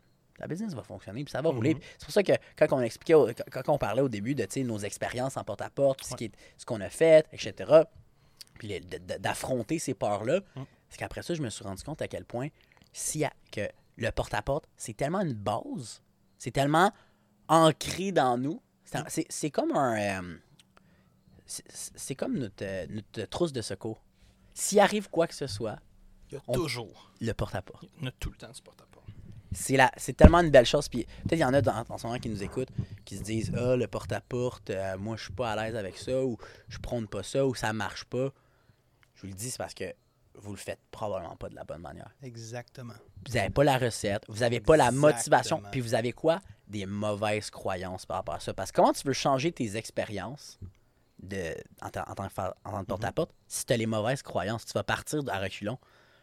[0.41, 1.75] Ta business va fonctionner, puis ça va rouler.
[1.75, 1.81] Mhm.
[1.99, 4.79] C'est pour ça que quand on expliquait, au- quand on parlait au début de nos
[4.79, 7.83] expériences en porte-à-porte, ce qu'on a fait, etc.,
[8.55, 8.79] puis
[9.19, 10.65] d'affronter ces peurs-là, Mhm.
[10.89, 12.47] c'est qu'après ça, je me suis rendu compte à quel point
[12.91, 16.01] si que le porte-à-porte, c'est tellement une base,
[16.37, 16.91] c'est tellement
[17.47, 18.61] ancré dans nous.
[19.29, 20.21] C'est comme un.
[20.21, 20.37] euh,
[21.45, 24.01] c'est- comme notre, euh, notre trousse de secours.
[24.53, 25.77] S'il arrive quoi que ce soit,
[26.29, 27.11] Il y a On- toujours.
[27.19, 27.83] le porte-à-porte.
[27.99, 28.90] Il y a tout le temps du porte-à-porte.
[29.53, 30.87] C'est la- c'est tellement une belle chose.
[30.87, 32.69] Puis peut-être il y en a dans, en ce moment qui nous écoutent
[33.05, 36.23] qui se disent Ah, le porte-à-porte, euh, moi je suis pas à l'aise avec ça,
[36.23, 36.37] ou
[36.69, 38.29] je prône pas ça, ou ça marche pas.
[39.15, 39.93] Je vous le dis, c'est parce que
[40.35, 42.09] vous le faites probablement pas de la bonne manière.
[42.23, 42.93] Exactement.
[43.27, 46.39] Vous n'avez pas la recette, vous n'avez pas la motivation, puis vous avez quoi?
[46.67, 48.53] Des mauvaises croyances par rapport à ça.
[48.53, 50.57] Parce que comment tu veux changer tes expériences
[51.21, 54.65] de, en, tant- en tant que tant que porte-à-porte si tu as les mauvaises croyances?
[54.65, 55.77] Tu vas partir à reculons.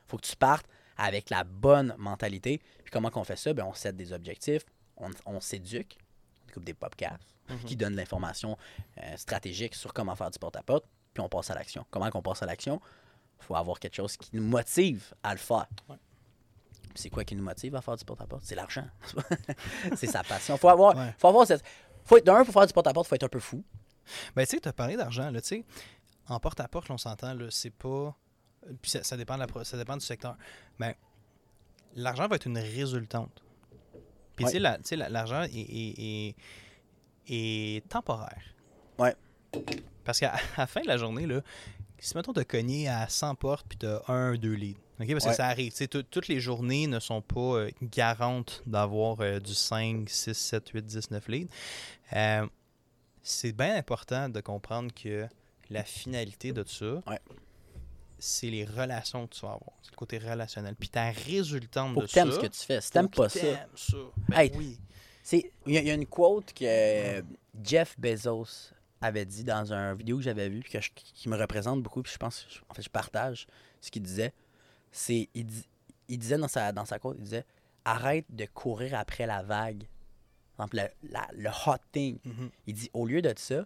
[0.06, 0.66] faut que tu partes
[0.98, 2.58] avec la bonne mentalité.
[2.84, 3.52] Puis comment qu'on fait ça?
[3.54, 4.62] Ben, On set des objectifs,
[4.96, 5.96] on, on s'éduque,
[6.44, 7.34] on écoute des podcasts
[7.64, 8.58] qui donnent l'information
[9.02, 10.84] euh, stratégique sur comment faire du porte-à-porte,
[11.14, 11.86] puis on passe à l'action.
[11.90, 12.78] Comment qu'on passe à l'action?
[13.40, 15.66] Il faut avoir quelque chose qui nous motive à le faire.
[15.88, 15.96] Ouais.
[16.94, 18.42] C'est quoi qui nous motive à faire du porte-à-porte?
[18.44, 18.84] C'est l'argent.
[19.96, 20.58] c'est sa passion.
[20.58, 21.14] Faut avoir, Ouais.
[21.16, 21.62] faut avoir cette.
[22.04, 23.64] Faut être, d'un, pour faire du porte-à-porte, faut être un peu fou.
[24.34, 25.64] Ben, tu sais, tu as parlé d'argent, là, tu sais.
[26.26, 28.14] En porte-à-porte, là, on s'entend, là, c'est pas.
[28.82, 30.36] Puis ça, ça dépend de la ça dépend du secteur.
[30.78, 30.96] Mais
[31.94, 33.42] l'argent va être une résultante.
[34.36, 34.52] Puis, Ouais.
[34.52, 36.36] tu sais, la- l'argent est, est- est-
[37.28, 38.42] est temporaire.
[38.98, 39.14] Ouais.
[40.04, 41.40] Parce qu'à la fin de la journée, là,
[41.98, 45.08] si mettons tu as cogné à 100 portes puis tu as un, deux leads, ok,
[45.10, 45.30] parce Ouais.
[45.30, 45.72] que ça arrive.
[45.72, 50.08] tu sais, tout- toutes les journées ne sont pas euh, garantes d'avoir euh, du 5,
[50.08, 51.50] 6, 7, 8, 10, 9 leads.
[52.14, 52.46] Euh,
[53.22, 55.26] c'est bien important de comprendre que
[55.70, 57.18] la finalité de ça, Ouais.
[58.18, 59.72] C'est les relations que tu vas avoir.
[59.82, 60.74] C'est le côté relationnel.
[60.76, 62.36] Puis ta résultante Faut de que t'aimes ça.
[62.36, 62.80] ce que tu fais.
[62.80, 63.40] Si t'aimes pas ça.
[63.74, 63.96] ça.
[64.28, 64.78] Ben Hey, oui.
[65.22, 67.22] C'est- Il y, a- il y a une quote que euh,
[67.62, 71.82] Jeff Bezos avait dit dans une vidéo que j'avais vue, que je- qui me représente
[71.82, 73.46] beaucoup, puis je pense, en fait, je partage
[73.80, 74.32] ce qu'il disait.
[74.90, 75.68] C'est, il, di-
[76.08, 77.44] il disait dans sa, dans sa quote, il disait
[77.84, 79.84] Arrête de courir après la vague.
[80.72, 82.18] Le, la- le hot thing.
[82.24, 82.50] Mhm.
[82.66, 83.64] Il dit Au lieu de ça,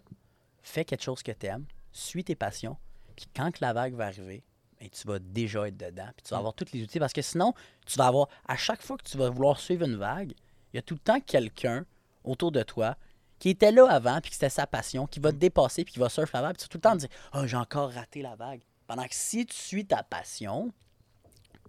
[0.62, 2.76] fais quelque chose que tu aimes, suis tes passions,
[3.22, 4.42] puis quand que la vague va arriver,
[4.80, 6.40] ben, tu vas déjà être dedans, puis tu vas Mm.
[6.40, 6.98] avoir tous les outils.
[6.98, 7.54] Parce que sinon,
[7.86, 10.32] tu vas avoir, à chaque fois que tu vas vouloir suivre une vague,
[10.72, 11.84] il y a tout le temps quelqu'un
[12.24, 12.96] autour de toi
[13.38, 15.98] qui était là avant, puis que c'était sa passion, qui va te dépasser, puis qui
[16.00, 17.90] va surfer la vague, puis tu vas tout le temps te dire Oh, j'ai encore
[17.92, 18.62] raté la vague.
[18.86, 20.72] Pendant que si tu suis ta passion,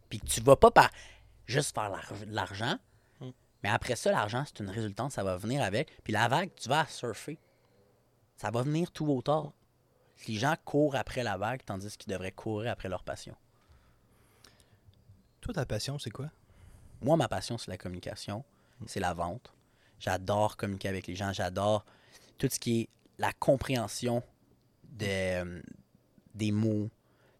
[0.09, 0.89] puis que tu vas pas par
[1.45, 1.91] juste faire
[2.27, 2.77] l'argent,
[3.19, 3.29] Mm.
[3.63, 6.01] mais après ça, l'argent, c'est une résultante, ça va venir avec.
[6.03, 7.37] Puis la vague, tu vas surfer.
[8.37, 9.51] Ça va venir tout ou tard.
[10.27, 13.35] Les gens courent après la vague, tandis qu'ils devraient courir après leur passion.
[15.41, 16.29] Toi, ta passion, c'est quoi?
[17.01, 18.45] Moi, ma passion, c'est la communication,
[18.87, 19.53] c'est la vente.
[19.99, 21.85] J'adore communiquer avec les gens, j'adore
[22.37, 24.23] tout ce qui est la compréhension
[24.83, 25.61] de, euh,
[26.33, 26.89] des mots,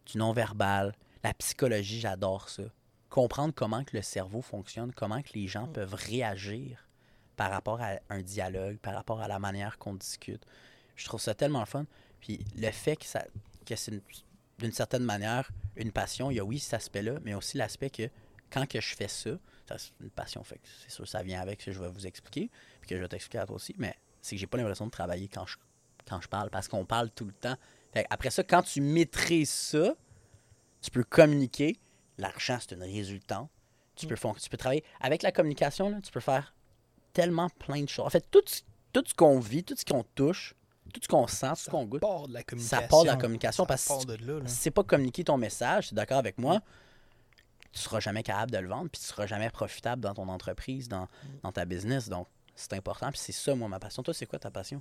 [0.06, 0.94] du non-verbal,
[1.24, 2.64] la psychologie, j'adore ça.
[3.10, 6.88] Comprendre comment que le cerveau fonctionne, comment que les gens peuvent réagir
[7.36, 10.46] par rapport à un dialogue, par rapport à la manière qu'on discute.
[10.96, 11.86] Je trouve ça tellement fun.
[12.24, 13.04] Puis le fait que,
[13.66, 14.02] que c'est une-
[14.60, 18.10] d'une certaine manière une passion, il y a oui cet aspect-là, mais aussi l'aspect que
[18.50, 19.32] quand que je fais ça,
[19.68, 22.08] ça c'est une passion, fait c'est sûr ça vient avec ce que je vais vous
[22.08, 24.86] expliquer, puis que je vais t'expliquer à toi aussi, mais c'est que j'ai pas l'impression
[24.86, 25.58] de travailler quand je,
[26.08, 27.58] quand je parle, parce qu'on parle tout le temps.
[27.92, 29.94] Fait après ça, quand tu maîtrises ça,
[30.82, 31.78] tu peux communiquer.
[32.18, 33.50] L'argent, c'est une résultante.
[33.96, 34.84] Tu peux, tu peux travailler.
[35.02, 36.56] Avec la communication, tu peux faire
[37.12, 38.06] tellement plein de choses.
[38.06, 38.44] En fait, tout,
[38.94, 40.56] tout ce qu'on vit, tout ce qu'on touche,
[40.92, 42.80] tout ce qu'on sent, tout ce qu'on goûte, part de la communication.
[42.82, 44.48] ça part de la communication Ça parce que part de là, là.
[44.48, 46.62] si c'est pas communiquer ton message, tu es d'accord avec moi,
[47.72, 50.88] tu seras jamais capable de le vendre, puis tu seras jamais profitable dans ton entreprise,
[50.88, 51.08] dans,
[51.42, 52.10] dans ta business.
[52.10, 54.04] Donc, c'est important, puis c'est ça, moi, ma passion.
[54.04, 54.80] Toi, c'est quoi ta passion?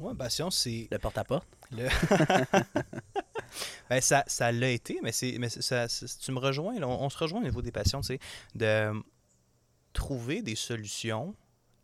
[0.00, 1.46] Moi, ma passion, c'est Le porte-à-porte?
[1.70, 1.88] le.
[3.88, 7.10] ben, ça ça l'a été, mais, c'est, mais ça, tu me rejoins, là, on, on
[7.10, 8.18] se rejoint au niveau des passions, tu sais,
[8.56, 8.90] de
[9.92, 11.36] trouver des solutions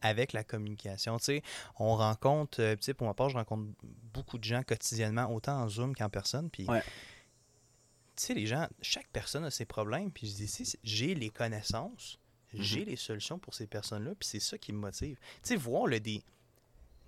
[0.03, 1.19] avec la communication.
[1.19, 1.43] Tu sais,
[1.79, 3.71] on rencontre, euh, tu sais, pour ma part, je rencontre
[4.13, 6.67] beaucoup de gens quotidiennement, autant en Zoom qu'en personne, puis.
[6.69, 6.83] Ouais.
[8.17, 11.31] Tu sais, les gens, chaque personne a ses problèmes, puis je dis, si, j'ai les
[11.31, 12.19] connaissances,
[12.53, 15.17] j'ai les solutions pour ces personnes-là, puis c'est ça qui me motive.
[15.43, 16.23] Tu sais, voir là, des,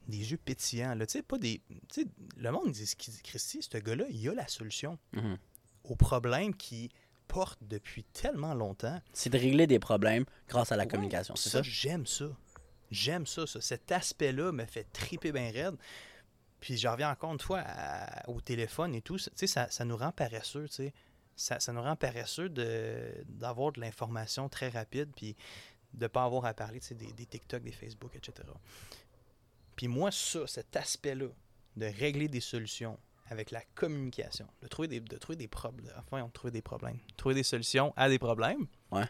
[0.08, 1.60] des yeux pétillants, là, tu sais, pas des.
[1.92, 2.90] Tu sais, le monde dit,
[3.24, 5.36] Christy, ce gars-là, il a la solution Mhm.
[5.84, 6.90] aux problèmes qui
[7.28, 9.00] portent depuis tellement longtemps.
[9.12, 11.62] C'est de régler des problèmes grâce à la Ouais, communication, c'est ça?
[11.62, 12.26] J'aime ça.
[12.92, 13.60] J'aime ça, ça.
[13.60, 15.76] Cet aspect-là me fait triper bien raide.
[16.60, 19.16] Puis je reviens encore une fois à- au téléphone et tout.
[19.16, 20.94] Tu sais, ça, ça nous rend paresseux, tu sais.
[21.34, 25.10] Ça, ça nous rend paresseux d'avoir de, l'information très rapide.
[25.16, 25.34] Puis
[25.94, 28.48] de ne pas avoir à parler des, des TikTok, des Facebook, etc.
[29.76, 31.26] Puis moi, ça, cet aspect-là,
[31.76, 36.22] de régler des solutions avec la communication, de trouver des, de trouver des problèmes, enfin,
[36.22, 38.66] on trouve des problèmes, trouver des solutions à des problèmes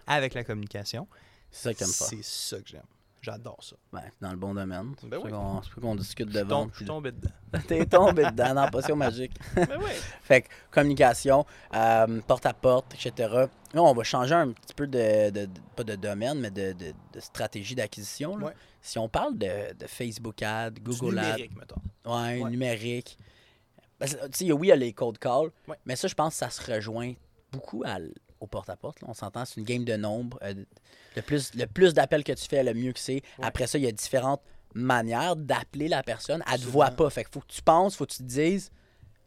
[0.07, 1.09] avec la communication.
[1.51, 2.07] C'est ça que t'aimes pas.
[2.07, 2.87] C'est ça que j'aime.
[3.23, 3.77] J'adore ça.
[3.93, 4.95] Ben, dans le bon domaine.
[5.05, 5.31] Ben oui.
[5.63, 6.71] C'est qu'on discute de vente.
[6.73, 7.31] Je suis tombé dedans.
[7.69, 9.33] T'es tombé dedans dans Potion Magique.
[9.55, 9.93] ben oui.
[10.23, 13.47] Fait que communication, euh, porte-à-porte, etc.
[13.73, 17.21] Là, on va changer un petit peu de, de, pas de domaine, mais de, de
[17.21, 18.35] stratégie d'acquisition.
[18.35, 18.55] Ouais.
[18.81, 19.49] Si on parle de,
[19.87, 21.23] Facebook Ads, Google Ads.
[21.23, 21.83] numérique, mettons.
[22.05, 22.51] Ouais, ouais.
[22.51, 23.17] numérique.
[24.01, 25.77] Ben, tu sais, oui, il y a les cold calls, ouais.
[25.87, 27.15] mais ça, je pense que ça se rejoint
[27.53, 27.99] beaucoup à,
[28.43, 28.99] au porte-à-porte.
[29.07, 30.39] On s'entend, c'est une game de nombre.
[30.43, 30.55] Euh,
[31.17, 33.23] le plus, le plus d'appels que tu fais, le mieux que c'est.
[33.39, 33.45] Ouais.
[33.45, 34.43] Après ça, il y a différentes
[34.75, 36.43] manières d'appeler la personne.
[36.47, 37.09] Elle ne te voit pas.
[37.09, 38.71] Fait qu'il faut que tu penses, faut que tu te dises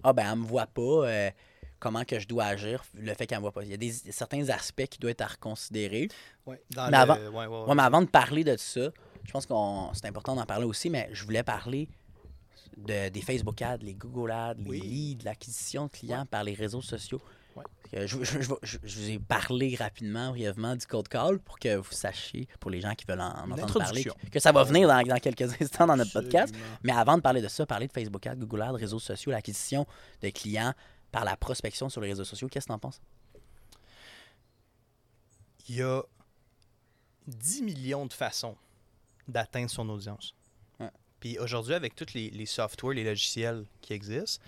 [0.03, 0.81] Ah, ben, elle me voit pas.
[0.81, 1.31] Euh,
[1.79, 3.63] comment que je dois agir, le fait qu'elle me voit pas.
[3.63, 6.09] Il y a des, certains aspects qui doivent être à reconsidérer.
[6.45, 6.95] Ouais, mais, le...
[6.95, 8.89] avant, ouais, ouais, mais avant de parler de ça,
[9.23, 9.53] je pense que
[9.93, 11.87] c'est important d'en parler aussi, mais je voulais parler
[12.77, 14.81] de, des Facebook Ads, les Google Ads, les oui.
[14.81, 17.21] leads, l'acquisition de clients par les réseaux sociaux.
[17.55, 17.63] Ouais.
[17.93, 21.91] Je, je, je, je, vous ai parlé rapidement, brièvement du code call pour que vous
[21.91, 24.87] sachiez, pour les gens qui veulent en, en entendre parler, que, que, ça va venir
[24.87, 26.53] dans, dans quelques instants dans notre podcast.
[26.83, 29.85] Mais avant de parler de ça, parler de Facebook Ads, Google Ads, réseaux sociaux, l'acquisition
[30.21, 30.73] de clients
[31.11, 32.99] par la prospection sur les réseaux sociaux, qu'est-ce que tu en penses?
[35.69, 36.03] Il y a
[37.27, 38.57] 10 millions de façons
[39.27, 40.35] d'atteindre son audience.
[40.79, 40.91] Ouais.
[41.19, 44.43] Puis aujourd'hui, avec tous les, les softwares, les logiciels qui existent,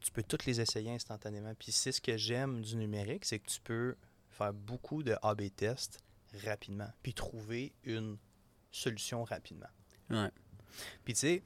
[0.00, 1.54] tu peux tous les essayer instantanément.
[1.58, 3.96] Puis c'est ce que j'aime du numérique, c'est que tu peux
[4.30, 6.00] faire beaucoup de A-B tests
[6.44, 8.16] rapidement, puis trouver une
[8.70, 9.68] solution rapidement.
[10.10, 10.30] Ouais.
[11.04, 11.42] Puis tu sais,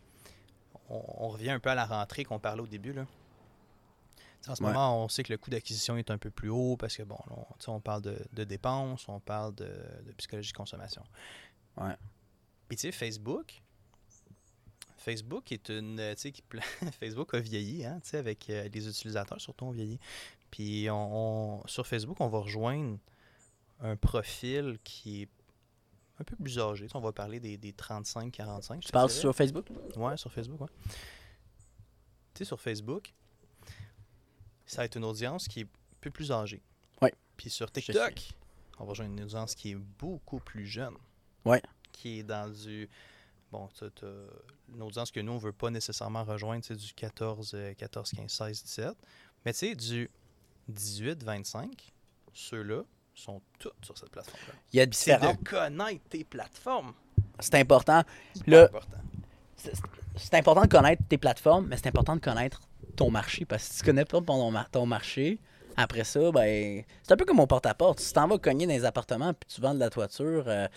[0.88, 2.92] on, on, revient un peu à la rentrée qu'on parlait au début.
[2.92, 3.06] Là.
[4.46, 4.68] En ce ouais.
[4.68, 7.18] moment, on sait que le coût d'acquisition est un peu plus haut parce que, bon,
[7.30, 9.70] on, on parle de, de, dépenses, on parle de,
[10.04, 11.02] de psychologie de consommation.
[11.78, 11.96] Ouais.
[12.68, 13.62] Puis tu sais, Facebook,
[15.04, 16.00] Facebook est une.
[17.00, 19.98] Facebook a vieilli, hein, avec euh, les utilisateurs, surtout ont vieilli.
[20.50, 22.98] Puis on, on, sur Facebook, on va rejoindre
[23.80, 25.28] un profil qui est
[26.18, 26.86] un peu plus âgé.
[26.94, 28.80] on va parler des, des 35-45.
[28.80, 29.66] Tu parles sur Facebook?
[29.96, 30.68] Ouais, sur Facebook, ouais.
[32.32, 33.12] Tu sais, sur Facebook,
[34.64, 36.62] ça va être une audience qui est un peu plus âgée.
[37.02, 37.10] Oui.
[37.36, 38.32] Puis sur TikTok,
[38.78, 40.94] on va rejoindre une audience qui est beaucoup plus jeune.
[41.44, 41.58] Oui.
[41.92, 42.88] Qui est dans du
[43.54, 44.08] bon, tu as
[44.74, 48.30] une audience que nous, on ne veut pas nécessairement rejoindre, c'est du 14, 14, 15,
[48.30, 48.88] 16, 17.
[49.44, 50.10] Mais tu sais, du
[50.68, 51.92] 18, 25,
[52.32, 52.82] ceux-là
[53.14, 54.54] sont tous sur cette plateforme-là.
[54.72, 55.34] Il y a différents...
[55.34, 56.94] de connaître tes plateformes.
[57.38, 58.02] C'est important.
[58.46, 58.68] Là,
[60.16, 62.60] c'est important de connaître tes plateformes, mais c'est important de connaître
[62.96, 63.44] ton marché.
[63.44, 65.38] Parce que si tu connais pas ton, ton marché,
[65.76, 68.00] après ça, ben, c'est un peu comme mon porte-à-porte.
[68.00, 70.68] Si tu t'en vas cogner dans les appartements puis tu vends de la toiture, euh,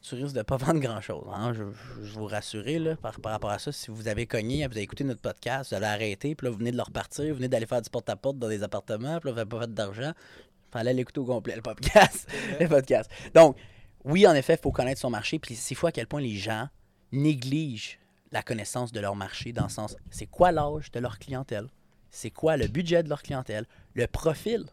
[0.00, 1.26] tu risques de pas vendre grand-chose.
[1.32, 1.52] Hein?
[1.54, 3.72] Je, je, je, vous rassurer là, par, par, rapport à ça.
[3.72, 6.58] Si vous avez cogné, vous avez écouté notre podcast, vous avez arrêté, puis là, vous
[6.58, 9.32] venez de le repartir, vous venez d'aller faire du porte-à-porte dans des appartements, puis là,
[9.32, 10.12] vous n'avez pas fait d'argent.
[10.14, 12.28] Il fallait l'écouter au complet, le podcast.
[12.60, 13.10] le podcast.
[13.34, 13.56] Donc,
[14.04, 15.38] oui, en effet, il faut connaître son marché.
[15.38, 16.68] Puis c'est fou à quel point les gens
[17.12, 17.98] négligent
[18.32, 21.68] la connaissance de leur marché dans le sens, c'est quoi l'âge de leur clientèle?
[22.12, 24.66] C'est quoi le budget de leur clientèle, le profil,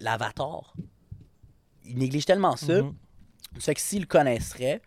[0.00, 0.74] l'avatar.
[1.84, 2.82] Ils négligent tellement ça.
[2.82, 2.96] Mm
[3.54, 3.60] -hmm.
[3.60, 4.80] fait que s'ils le connaisseraient,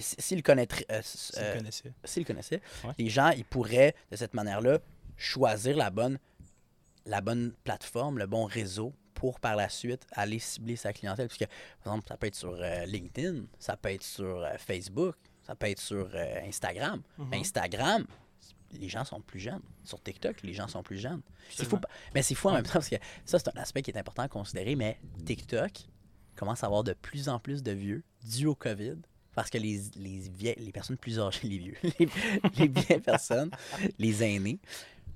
[0.00, 2.94] s'ils connaîtraient, euh, s'ils connaissaient, qu connaissaient ouais.
[2.98, 4.78] les gens, ils pourraient, de cette manière-là,
[5.16, 6.18] choisir la bonne,
[7.06, 11.28] la bonne plateforme, le bon réseau pour par la suite aller cibler sa clientèle.
[11.28, 11.50] Puisque,
[11.82, 15.54] par exemple, ça peut être sur euh, LinkedIn, ça peut être sur euh, Facebook, ça
[15.54, 17.02] peut être sur euh, Instagram.
[17.18, 17.40] Mm -hmm.
[17.40, 18.06] Instagram,
[18.72, 19.62] les gens sont plus jeunes.
[19.84, 21.22] Sur TikTok, les gens sont plus jeunes.
[21.50, 21.78] C'est fou.
[22.14, 24.22] Mais c'est fou en même temps parce que ça, c'est un aspect qui est important
[24.22, 24.76] à considérer.
[24.76, 25.72] Mais TikTok
[26.36, 28.96] commence à avoir de plus en plus de vieux dû au COVID.
[29.34, 32.08] Parce que les, les, vieilles, les personnes plus âgées, les vieux, les,
[32.56, 33.50] les vieilles personnes,
[33.98, 34.58] les aînés,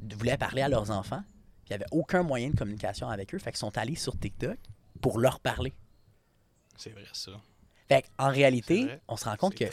[0.01, 1.23] voulaient parler à leurs enfants.
[1.65, 3.39] Puis il n'y avait aucun moyen de communication avec eux.
[3.39, 4.59] Fait qu'ils sont allés sur TikTok
[5.01, 5.73] pour leur parler.
[6.77, 7.33] C'est vrai, ça.
[7.89, 9.65] Fait en réalité, on se rend compte que.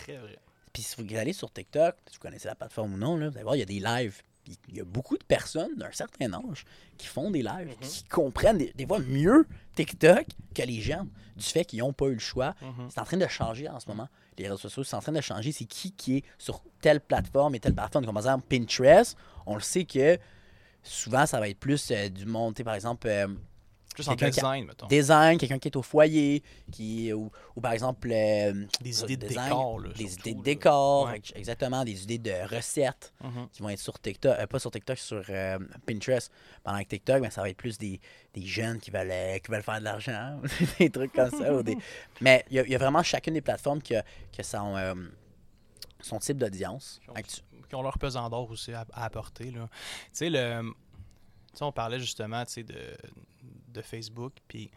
[0.73, 3.36] Puis si vous allez sur TikTok, si vous connaissez la plateforme ou non, là, vous
[3.36, 4.21] allez voir, il y a des lives.
[4.67, 6.65] Il y a beaucoup de personnes d'un certain âge
[6.97, 7.88] qui font des lives, mm -hmm.
[7.88, 12.08] qui comprennent des, des, fois mieux TikTok que les jeunes, du fait qu'ils n'ont pas
[12.08, 12.55] eu le choix.
[12.62, 12.89] Mm -hmm.
[12.89, 14.08] C'est en train de changer en ce moment.
[14.38, 15.51] Les réseaux sociaux, c'est en train de changer.
[15.51, 18.06] C'est qui qui est sur telle plateforme et telle plateforme.
[18.06, 19.15] Comme par exemple Pinterest,
[19.46, 20.17] on le sait que
[20.83, 23.08] souvent, ça va être plus euh, du monde, par exemple...
[23.08, 23.27] Euh,
[24.00, 24.87] Plus en Quelqu'un qui a- design, mettons.
[24.87, 26.41] design, quelqu'un qui est au foyer,
[26.71, 30.29] qui ou, ou par exemple euh, Des euh, idées de design, décor, là, des surtout,
[30.29, 31.21] idées de décor, Ouais.
[31.35, 33.50] exactement, des idées de recettes Mhm.
[33.52, 36.31] qui vont être sur TikTok, euh, pas sur TikTok, sur euh, Pinterest.
[36.63, 38.00] Pendant que TikTok, ben, ça va être plus des,
[38.33, 39.12] des jeunes qui veulent,
[39.43, 40.39] qui veulent faire de l'argent,
[40.79, 41.54] des trucs comme ça.
[41.54, 41.77] ou des-
[42.21, 44.43] Mais il y, a- il y a vraiment chacune des plateformes qui a, qui a
[44.45, 44.93] son, euh,
[46.00, 47.00] son type d'audience.
[47.04, 49.52] Qui ont- Actu- qui ont leur pesant d'or aussi à, à apporter.
[49.52, 49.67] Là.
[49.71, 52.75] Tu sais, le, tu sais, on parlait justement tu sais, de,
[53.72, 54.34] de Facebook.
[54.48, 54.72] Puis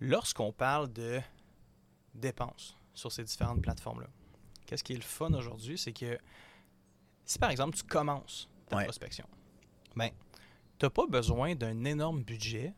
[0.00, 1.20] lorsqu'on parle de
[2.14, 4.08] dépenses sur ces différentes plateformes-là,
[4.66, 6.18] qu'est-ce qui est le fun aujourd'hui, c'est que
[7.24, 8.84] si par exemple tu commences ta Ouais.
[8.84, 9.26] prospection,
[9.96, 10.10] ben,
[10.78, 12.74] tu n'as pas besoin d'un énorme budget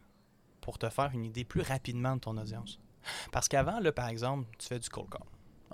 [0.60, 2.78] pour te faire une idée plus rapidement de ton audience.
[3.32, 5.22] Parce qu'avant, là, par exemple, tu fais du cold call.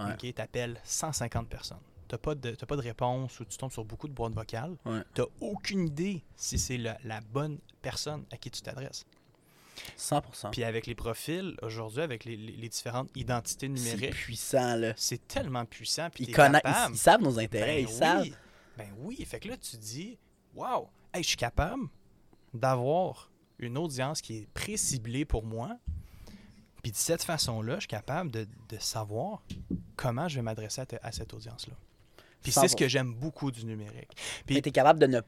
[0.07, 0.17] Ouais.
[0.17, 1.81] Tu appelles 150 personnes.
[2.09, 4.33] Tu n'as pas, de- t'as pas de réponse ou tu tombes sur beaucoup de boîtes
[4.35, 4.77] vocales.
[4.85, 5.03] Ouais.
[5.15, 9.05] Tu n'as aucune idée si c'est la, la bonne personne à qui tu t'adresses.
[9.99, 10.51] 100%.
[10.53, 14.93] Puis avec les profils, aujourd'hui, avec les, les- les différentes identités C'est numériques, puissant, là.
[14.97, 16.09] c'est tellement puissant.
[16.11, 18.23] Puis Ils, connaissent, ils, savent nos intérêts, Ben ils savent.
[18.23, 18.35] oui.
[18.79, 19.25] Ben oui.
[19.27, 20.19] Fait que là, tu dis,
[20.55, 21.83] waouh, hey, je suis capable
[22.55, 25.77] d'avoir une audience qui est pré-ciblée pour moi.
[26.83, 29.43] Puis de cette façon-là, je suis capable de, de savoir
[29.97, 31.75] comment je vais m'adresser à, à cette audience-là.
[32.47, 34.11] Puis c'est ce que j'aime beaucoup du numérique.
[34.47, 35.21] Puis, tu es capable de ne,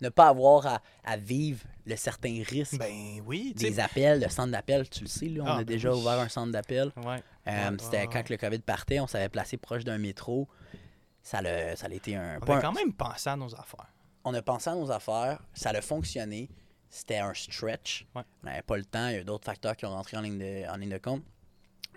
[0.00, 4.52] ne pas avoir à, à vivre le certain risque ben oui, des appels, le centre
[4.52, 5.98] d'appel, tu le sais, là, on Ah, a ben déjà oui.
[6.00, 6.92] ouvert un centre d'appel.
[6.96, 7.22] Ouais.
[7.48, 10.48] Euh, Ouais, C'était ouais, quand le COVID partait, on s'avait placé proche d'un métro.
[11.22, 11.40] Ça
[11.76, 13.92] ça a été un, On a un- quand même pensé à nos affaires.
[14.24, 16.48] On a pensé à nos affaires, ça a fonctionné.
[16.88, 18.06] C'était un stretch.
[18.14, 18.22] Ouais.
[18.42, 20.38] On n'avait pas le temps, il y a d'autres facteurs qui ont rentré en ligne
[20.38, 21.22] de, en ligne de compte.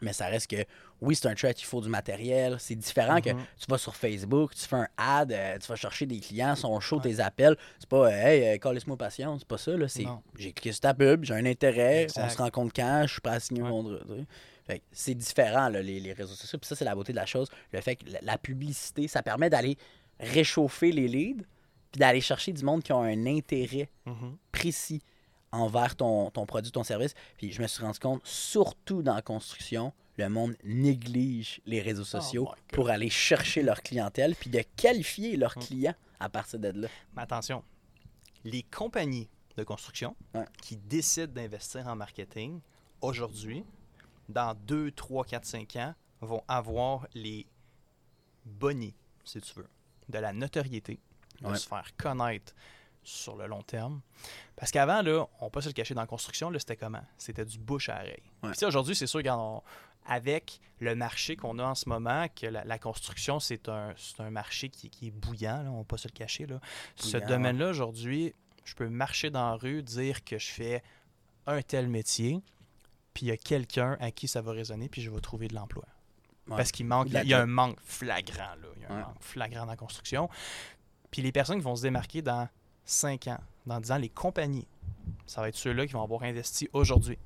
[0.01, 0.63] Mais ça reste que,
[1.01, 2.57] oui, c'est un stretch, il faut du matériel.
[2.59, 3.43] C'est différent que Mhm.
[3.57, 6.79] tu vas sur Facebook, tu fais un ad, euh, tu vas chercher des clients, sont
[6.79, 7.55] chauds tes appels.
[7.79, 9.71] C'est pas, euh, hey, euh, laisse-moi patience, c'est pas ça.
[9.77, 10.05] Là, c'est,
[10.37, 12.25] j'ai cliqué sur ta pub, j'ai un intérêt, Exact.
[12.25, 13.69] on se rencontre quand, je suis prêt à signer Ouais.
[14.67, 16.57] que c'est différent, là, les, les réseaux sociaux.
[16.59, 17.49] Puis ça, c'est la beauté de la chose.
[17.71, 19.77] Le fait que la, la publicité, ça permet d'aller
[20.19, 21.43] réchauffer les leads,
[21.91, 24.37] puis d'aller chercher du monde qui ont un intérêt Mhm.
[24.51, 25.01] précis
[25.55, 27.13] envers ton, ton produit, ton service.
[27.37, 32.03] Puis je me suis rendu compte, surtout dans la construction, le monde néglige les réseaux
[32.05, 32.59] sociaux Oh God.
[32.71, 35.61] pour aller chercher leur clientèle, puis de qualifier leurs Mm.
[35.61, 36.87] clients à partir de là.
[37.15, 37.63] Mais attention,
[38.43, 39.27] les compagnies
[39.57, 40.45] de construction Ouais.
[40.61, 42.59] qui décident d'investir en marketing,
[43.01, 43.63] aujourd'hui,
[44.29, 47.45] dans 2, 3, 4, 5 ans, vont avoir les
[48.45, 49.67] bonnies, si tu veux,
[50.09, 50.99] de la notoriété,
[51.41, 51.57] de Ouais.
[51.57, 52.53] se faire connaître
[53.05, 54.01] sur le long terme.
[54.57, 57.03] Parce qu'avant, là, on peut se le cacher dans la construction, là, c'était comment?
[57.17, 58.23] C'était du bouche à oreille.
[58.43, 58.51] Ouais.
[58.51, 59.61] Puis aujourd'hui, c'est sûr, regarde, on-
[60.07, 64.19] avec le marché qu'on a en ce moment, que la, la construction, c'est un, c'est
[64.21, 66.45] un marché qui, qui est bouillant, là, on ne va pas se le cacher.
[66.45, 66.59] Là.
[66.95, 68.33] Ce domaine-là, aujourd'hui,
[68.65, 70.83] je peux marcher dans la rue, dire que je fais
[71.47, 72.39] un tel métier,
[73.15, 75.55] puis il y a quelqu'un à qui ça va résonner, puis je vais trouver de
[75.55, 75.85] l'emploi.
[76.47, 76.55] Ouais.
[76.57, 78.67] Parce qu'il manque, il y a un manque flagrant, là.
[78.75, 79.01] Il y a un Ouais.
[79.05, 80.29] manque flagrant dans la construction.
[81.09, 82.47] Puis les personnes qui vont se démarquer dans
[82.85, 84.67] 5 ans, dans 10 ans, les compagnies,
[85.25, 87.17] ça va être ceux-là qui vont avoir investi aujourd'hui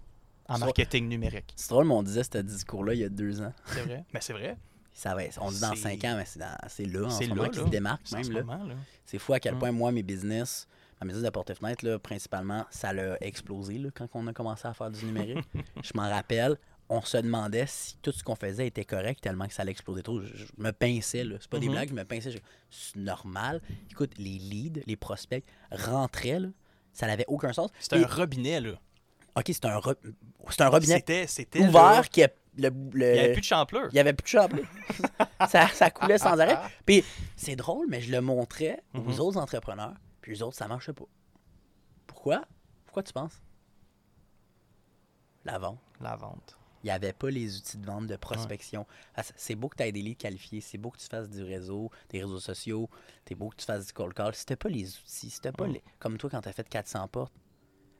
[0.47, 1.53] en marketing numérique.
[1.55, 3.53] C'est drôle, mais on disait ce discours-là il y a deux ans.
[3.65, 4.03] C'est vrai?
[4.13, 4.57] Mais c'est vrai.
[4.93, 7.23] Ça va, on dit dans C'est- cinq ans, mais c'est, dans- c'est là, en C'est
[7.25, 7.63] ce là, moment, qui là.
[7.65, 8.25] se démarque C'est en même.
[8.25, 8.43] ce Là.
[8.43, 8.75] moment, là.
[9.05, 9.59] C'est fou à quel Mm.
[9.59, 10.67] point, moi, mes business,
[10.99, 14.89] ma business de porte-fenêtre, principalement, ça l'a explosé là, quand on a commencé à faire
[14.91, 15.37] du numérique.
[15.83, 16.57] je m'en rappelle,
[16.89, 20.01] on se demandait si tout ce qu'on faisait était correct tellement que ça allait exploser
[20.03, 20.21] trop.
[20.21, 21.35] Je, je me pinçais, là.
[21.39, 21.73] C'est pas des Mhm.
[21.73, 22.31] blagues, je me pinçais.
[22.31, 22.39] je-
[22.71, 23.61] C'est normal.
[23.91, 26.47] Écoute, les leads, les prospects rentraient, là.
[26.93, 27.69] Ça n'avait aucun sens.
[27.79, 28.71] C'est Et- un robinet, là.
[29.35, 29.93] OK, c'est un, ro-
[30.59, 33.87] un robinet C'était, c'était ouvert qui a le, le- Il n'y avait plus de champleur.
[33.91, 34.57] il y avait plus de chambre.
[35.49, 36.57] ça, ça coulait sans arrêt.
[36.85, 37.03] Puis
[37.37, 39.19] c'est drôle, mais je le montrais aux Mhm.
[39.19, 41.05] autres entrepreneurs, puis les autres, ça marchait pas.
[42.07, 42.41] Pourquoi?
[42.85, 43.39] Pourquoi tu penses?
[45.45, 45.79] La vente.
[46.01, 46.57] La vente.
[46.83, 48.85] Il n'y avait pas les outils de vente de prospection.
[49.15, 51.43] Ah, c'est- beau que tu aies des leads qualifiés, c'est beau que tu fasses du
[51.43, 52.89] réseau, des réseaux sociaux,
[53.27, 54.33] c'est beau que tu fasses du cold call.
[54.33, 55.81] Si t'as pas les outils, si t'as pas les...
[55.99, 57.33] Comme toi, quand tu as fait 400 portes,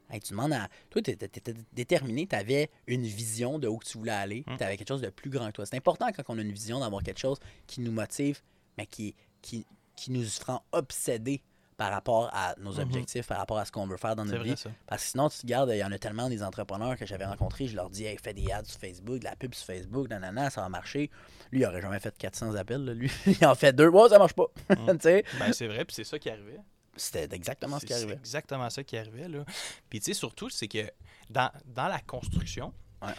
[0.10, 0.70] hey, tu demandes à...
[0.90, 4.58] Toi, tu étais déterminé, tu avais une vision de où tu voulais aller, Mm.
[4.58, 5.66] tu avais quelque chose de plus grand que toi.
[5.66, 8.42] C'est important quand on a une vision d'avoir quelque chose qui nous motive,
[8.78, 9.66] mais qui, qui,
[9.96, 11.42] qui nous rend obsédés
[11.80, 12.80] par rapport à nos Mhm.
[12.82, 14.58] objectifs, par rapport à ce qu'on veut faire dans C'est notre vie.
[14.58, 14.70] ça.
[14.86, 17.24] Parce que sinon, tu te gardes, il y en a tellement des entrepreneurs que j'avais
[17.26, 20.10] rencontrés, je leur dis, hey, fais des ads sur Facebook, de la pub sur Facebook,
[20.10, 21.10] nanana, ça va marcher.
[21.54, 23.10] Lui, il aurait jamais fait 400 appels, là, lui.
[23.42, 24.48] il en fait deux, ouais, ça marche pas.
[24.70, 25.00] Mm.
[25.00, 26.60] Sais, Ben, c'est vrai, puis c'est ça qui arrivait.
[26.98, 28.14] C'était exactement ce C'est- qui c'est arrivait.
[28.20, 29.30] exactement ça qui arrivait.
[29.30, 29.46] Là.
[29.90, 30.86] Puis, tu sais, surtout, c'est que
[31.30, 33.14] dans, dans la construction, Ouais.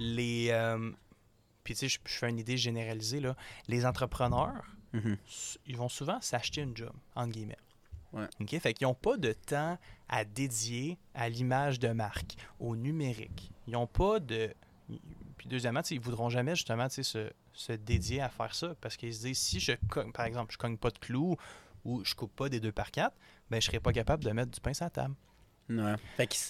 [0.00, 0.48] les.
[0.50, 0.90] euh,
[1.62, 3.20] puis, tu sais, je, fais une idée généralisée.
[3.20, 3.36] Là,
[3.68, 5.16] les entrepreneurs, Mhm.
[5.66, 7.56] ils vont souvent s'acheter une job, entre guillemets.
[8.12, 8.26] Ouais.
[8.40, 8.58] OK?
[8.58, 13.50] Fait qu'ils n'ont pas de temps à dédier à l'image de marque, au numérique.
[13.66, 14.54] Ils n'ont pas de.
[15.38, 19.26] Puis deuxièmement, ils voudront jamais justement se, se dédier à faire ça parce qu'ils se
[19.26, 21.36] disent si je cogne, par exemple, je cogne pas de clous
[21.84, 23.16] ou je coupe pas des deux par quatre,
[23.50, 25.14] ben je serais pas capable de mettre du pain sur la table.
[25.70, 25.94] Ouais.
[26.16, 26.40] Fait qu'ils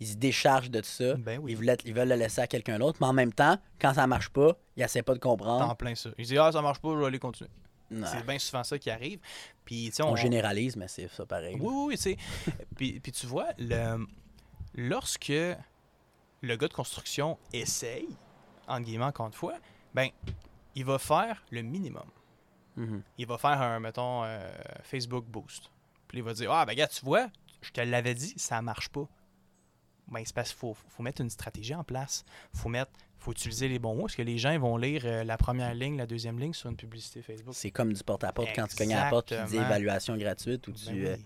[0.00, 1.14] ils se déchargent de ça.
[1.14, 1.52] Ben oui.
[1.52, 4.06] Ils, veulent, ils veulent le laisser à quelqu'un d'autre, mais en même temps, quand ça
[4.06, 5.68] marche pas, ils essaient pas de comprendre.
[5.68, 6.10] En plein ça.
[6.18, 7.50] Ils se disent ah ça marche pas, je vais aller continuer.
[7.90, 9.20] C'est bien souvent ça qui arrive.
[9.64, 11.56] Puis On on, généralise, mais c'est ça pareil.
[11.60, 12.16] Oui, oui,
[12.76, 14.06] puis, puis tu vois, le,
[14.74, 18.08] lorsque le gars de construction essaye,
[18.66, 19.58] entre guillemets, encore une fois,
[19.94, 20.10] ben,
[20.74, 22.08] il va faire le minimum.
[22.76, 23.02] Mhm.
[23.18, 24.38] Il va faire un, mettons, euh,
[24.82, 25.70] Facebook Boost.
[26.06, 27.28] Puis il va dire Ah, ben, gars, tu vois,
[27.60, 29.08] je te l'avais dit, ça marche pas.
[30.08, 32.24] Ben, c'est parce qu'il faut, faut mettre une stratégie en place.
[32.54, 35.24] faut mettre faut utiliser les bons mots, parce que les gens ils vont lire euh,
[35.24, 37.54] la première ligne, la deuxième ligne sur une publicité Facebook?
[37.54, 40.72] C'est comme du porte-à-porte quand tu cognes à la porte, tu dis évaluation gratuite ou
[40.72, 40.86] tu.
[40.86, 41.24] Ben euh, oui.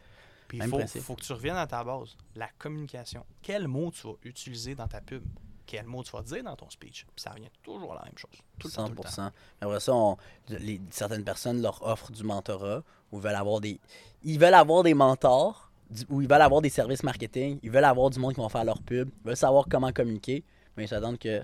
[0.49, 2.15] Puis il faut, que tu reviennes à ta base.
[2.37, 3.25] La communication.
[3.41, 5.23] Quel mot tu vas utiliser dans ta pub?
[5.65, 7.07] Quel mot tu vas dire dans ton speech?
[7.15, 8.31] Puis ça revient toujours à la même chose.
[8.59, 9.09] Tout le temps, tout le temps.
[9.09, 9.31] 100%.
[9.63, 10.17] Après ça, on-
[10.49, 13.81] les- certaines personnes leur offrent du mentorat ou veulent avoir des.
[14.25, 15.71] Ils veulent avoir des mentors
[16.11, 17.59] ou ils veulent avoir des services marketing.
[17.63, 19.09] Ils veulent avoir du monde qui vont faire leur pub.
[19.25, 20.45] Ils veulent savoir comment communiquer,
[20.77, 21.43] mais ils s'attendent que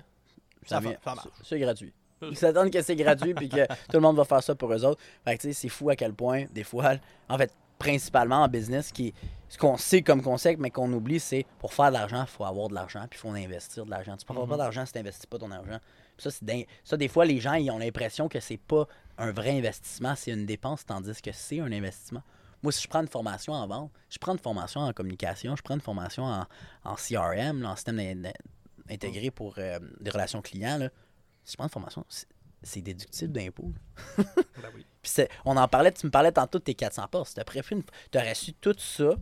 [0.65, 1.93] Ça vient- ça c'est- gratuit.
[2.21, 4.83] Ils s'attendent que c'est gratuit puis que tout le monde va faire ça pour eux
[4.83, 5.01] autres.
[5.23, 6.95] Fait que tu sais, c'est fou à quel point, des fois,
[7.29, 9.13] en fait, principalement en business, qui,
[9.47, 12.43] ce qu'on sait comme concept, mais qu'on oublie, c'est pour faire de l'argent, il faut
[12.43, 14.17] avoir de l'argent, puis il faut investir de l'argent.
[14.17, 14.51] Tu peux avoir Mhm.
[14.51, 15.79] pas d'argent si tu n'investis pas ton argent.
[16.17, 18.85] Ça, des fois, les gens, ils ont l'impression que c'est pas
[19.17, 22.21] un vrai investissement, c'est une dépense, tandis que c'est un investissement.
[22.61, 25.61] Moi, si je prends une formation en vente, je prends une formation en communication, je
[25.61, 26.45] prends une formation en,
[26.83, 28.27] en CRM, là, en système
[28.89, 30.89] intégré pour euh, des relations clients, là,
[31.43, 32.27] si je prends une formation, c'est-
[32.81, 33.71] déductible d'impôt.
[34.17, 34.85] Ben oui.
[35.01, 35.11] Puis
[35.45, 37.39] on en parlait, tu me parlais tantôt de tes 400 postes.
[38.11, 39.15] Tu aurais su tout ça,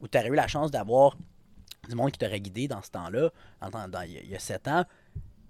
[0.00, 1.16] ou tu aurais eu la chance d'avoir
[1.88, 3.30] du monde qui t'aurait guidé dans ce temps-là,
[4.06, 4.84] il y a- il y a 7 ans,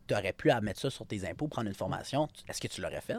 [0.08, 2.28] tu aurais pu mettre ça sur tes impôts, prendre une formation.
[2.48, 3.18] Est-ce que tu l'aurais fait?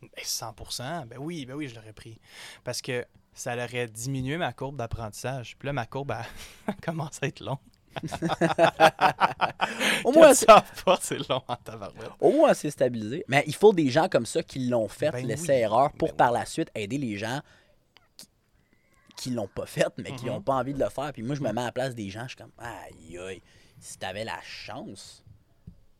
[0.00, 1.06] Ben, 100%.
[1.06, 2.18] Ben oui, ben oui, je l'aurais pris.
[2.64, 3.04] Parce que
[3.34, 5.56] ça aurait diminué ma courbe d'apprentissage.
[5.58, 6.14] Puis là, ma courbe
[6.66, 7.58] elle commence à être longue.
[10.04, 10.46] Au moins, 400
[10.84, 12.10] pas, c'est long en tabarouette.
[12.20, 13.24] Au moins, c'est stabilisé.
[13.28, 15.58] Mais il faut des gens comme ça qui l'ont fait, Ben laisser oui.
[15.60, 17.40] erreur, pour Ben par la suite aider les gens
[18.16, 18.28] qui,
[19.16, 20.32] qui l'ont pas fait, mais qui Mhm.
[20.32, 21.12] n'ont pas envie de le faire.
[21.12, 23.42] Puis moi, je me mets à la place des gens, je suis comme, aïe, aïe,
[23.78, 25.24] si tu avais la chance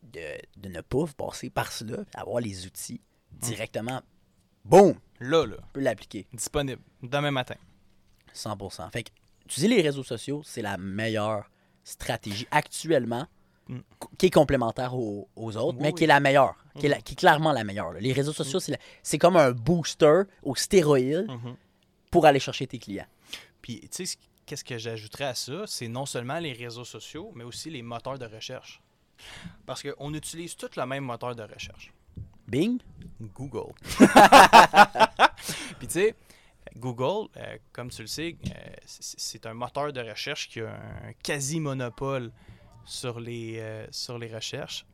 [0.02, 0.20] de,
[0.58, 3.00] de ne pas passer par cela, avoir les outils
[3.32, 4.00] directement,
[4.64, 6.26] boum, Là, là, tu peux l'appliquer.
[6.32, 7.54] disponible, demain matin.
[8.34, 8.90] 100%.
[8.90, 9.10] Fait que
[9.46, 11.48] utiliser les réseaux sociaux, c'est la meilleure
[11.84, 13.26] stratégie actuellement,
[13.66, 13.78] Mm.
[14.18, 15.94] qui est complémentaire aux, aux autres, Oui, mais oui.
[15.94, 17.02] qui est la meilleure, qui est, la- Mhm.
[17.02, 17.92] qui est clairement la meilleure.
[17.94, 18.00] là.
[18.00, 21.56] Les réseaux sociaux, c'est la- c'est comme un booster au stéroïde Mhm.
[22.10, 23.06] pour aller chercher tes clients.
[23.62, 25.62] Puis, tu sais, ce- qu'est-ce que j'ajouterais à ça?
[25.66, 28.82] C'est non seulement les réseaux sociaux, mais aussi les moteurs de recherche.
[29.64, 31.90] Parce qu'on utilise tous le même moteur de recherche.
[32.46, 32.78] Bing,
[33.34, 33.72] Google.
[35.78, 36.14] Puis tu sais,
[36.76, 38.50] Google, euh, comme tu le sais, euh,
[38.84, 42.32] c'est un moteur de recherche qui a un quasi-monopole
[42.84, 44.84] sur les, euh, sur les recherches,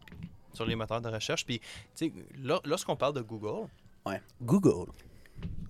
[0.53, 1.45] sur les moteurs de recherche.
[1.47, 3.68] Puis, tu sais, lor- lorsqu'on parle de Google,
[4.07, 4.20] ouais.
[4.43, 4.91] Google.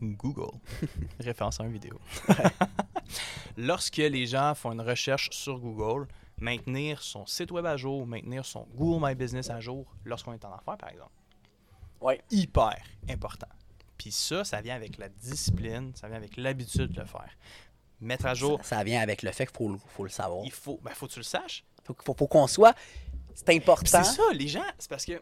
[0.03, 0.57] Google,
[1.21, 2.01] référence à une vidéo.
[3.57, 6.09] Lorsque les gens font une recherche sur Google,
[6.41, 10.45] maintenir son site web à jour, maintenir son Google My Business à jour, lorsqu'on est
[10.45, 11.11] en affaires, par exemple,
[12.01, 12.21] Ouais.
[12.31, 12.77] hyper
[13.09, 13.49] important.
[14.03, 17.29] Puis ça, ça vient avec la discipline, ça vient avec l'habitude de le faire.
[18.01, 20.43] Mettre à jour, Ça, ça vient avec le fait qu'il faut, le- faut le savoir.
[20.47, 21.65] il faut, ben, faut que tu le saches.
[21.85, 22.75] Faut, faut, faut qu'on soit.
[23.35, 24.03] C'est important.
[24.03, 25.21] c'est ça, les gens, c'est parce que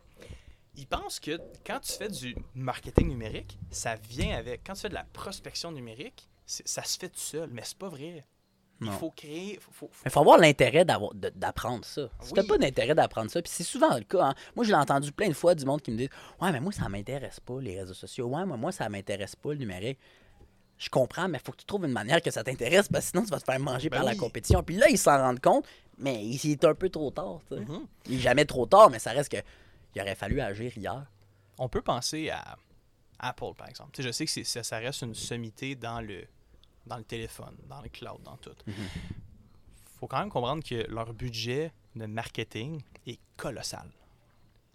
[0.77, 4.63] ils pensent que quand tu fais du marketing numérique, ça vient avec.
[4.65, 7.89] Quand tu fais de la prospection numérique, ça se fait tout seul, mais c'est pas
[7.89, 8.25] vrai.
[8.81, 9.59] Il faut créer.
[9.61, 12.09] Faut, faut- Il faut avoir l'intérêt d'apprendre ça.
[12.21, 14.27] Si t'as pas d'intérêt d'apprendre ça, puis c'est souvent le cas.
[14.27, 14.35] hein.
[14.55, 16.09] Moi, je l'ai entendu plein de fois du monde qui me dit
[16.41, 18.27] Ouais, mais moi, ça m'intéresse pas, les réseaux sociaux.
[18.29, 19.99] Ouais, mais moi, ça m'intéresse pas, le numérique.
[20.77, 23.11] Je comprends, mais il faut que tu trouves une manière que ça t'intéresse, parce que
[23.11, 24.63] sinon, tu vas te faire manger Ben par la compétition.
[24.63, 25.67] Puis là, ils s'en rendent compte,
[25.97, 27.41] mais il est un peu trop tard.
[27.51, 27.85] Mhm.
[28.07, 29.39] Il est jamais trop tard, mais ça reste que
[29.97, 31.05] il aurait fallu agir hier.
[31.59, 32.57] On peut penser à
[33.19, 33.91] Apple, par exemple.
[33.93, 36.25] Tu sais, je sais que c'est- ça, ça reste une sommité dans le,
[36.89, 38.51] dans le téléphone, dans le cloud, dans tout.
[38.67, 38.75] Mhm.
[39.99, 43.91] faut quand même comprendre que leur budget de marketing est colossal.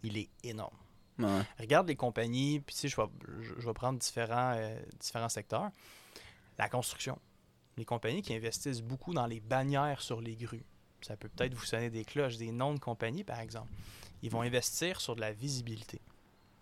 [0.03, 0.77] Il est énorme.
[1.19, 1.41] Ouais.
[1.59, 3.07] Regarde les compagnies, puis tu sais, je vais,
[3.41, 5.69] je, je vais prendre différents, euh, différents secteurs.
[6.57, 7.19] La construction.
[7.77, 10.65] Les compagnies qui investissent beaucoup dans les bannières sur les grues.
[11.01, 13.71] Ça peut peut-être vous sonner des cloches, des noms de compagnies, par exemple.
[14.21, 15.99] Ils vont investir sur de la visibilité.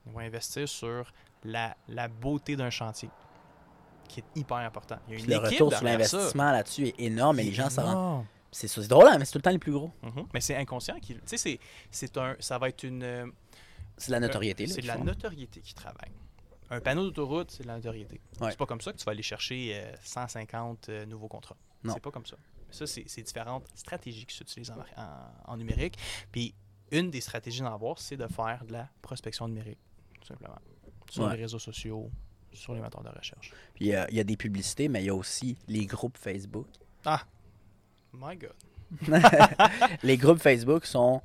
[0.05, 3.09] Ils vont investir sur la, la beauté d'un chantier.
[4.11, 4.97] Qui est hyper important.
[5.07, 7.53] Il y a Puis une le équipe retour sur l'investissement là-dessus est énorme, mais les
[7.53, 8.25] gens s'en rendent.
[8.51, 9.91] C'est drôle, hein, mais c'est tout le temps les plus gros.
[10.03, 10.25] Mhm.
[10.33, 10.95] Mais c'est inconscient.
[11.01, 11.59] Tu sais, c'est-
[11.89, 13.01] c'est un, ça va être une.
[13.03, 13.25] euh,
[13.97, 14.65] C'est de la notoriété.
[14.65, 16.11] là, C'est de la notoriété qui travaille.
[16.69, 18.19] Un panneau d'autoroute, c'est de la notoriété.
[18.39, 18.49] Ouais.
[18.51, 21.57] C'est pas comme ça que tu vas aller chercher euh, 150 euh, nouveaux contrats.
[21.83, 21.93] Non.
[21.93, 22.35] C'est pas comme ça.
[22.69, 25.97] Ça, c'est c'est différentes stratégies qui s'utilisent en, en- en numérique.
[26.31, 26.53] Puis
[26.91, 29.79] une des stratégies d'en avoir, c'est de faire de la prospection numérique,
[30.19, 30.59] tout simplement.
[31.09, 31.35] Sur Ouais.
[31.35, 32.09] les réseaux sociaux,
[32.53, 33.51] sur les moteurs de recherche.
[33.75, 36.67] Puis il y, y a des publicités, mais il y a aussi les groupes Facebook.
[37.05, 37.23] Ah!
[38.13, 38.53] My God.
[40.03, 41.21] les groupes Facebook sont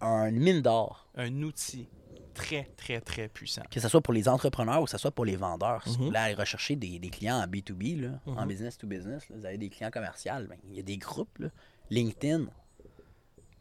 [0.00, 1.88] un mine d'or, Un outil
[2.34, 3.62] très, très, très puissant.
[3.70, 5.82] que ce soit pour les entrepreneurs ou que ce soit pour les vendeurs.
[5.86, 8.48] Si vous voulez aller rechercher des, des clients en B2B, là, en Mhm.
[8.48, 11.38] business to business, là, vous avez des clients commerciaux, ben, il y a des groupes,
[11.38, 11.48] là.
[11.90, 12.46] LinkedIn,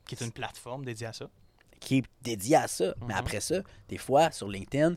[0.06, 1.30] Qui est une plateforme dédiée à ça.
[1.80, 2.96] qui est dédié à ça.
[3.02, 3.20] Mais Mhm.
[3.20, 4.96] après ça, des fois, sur LinkedIn,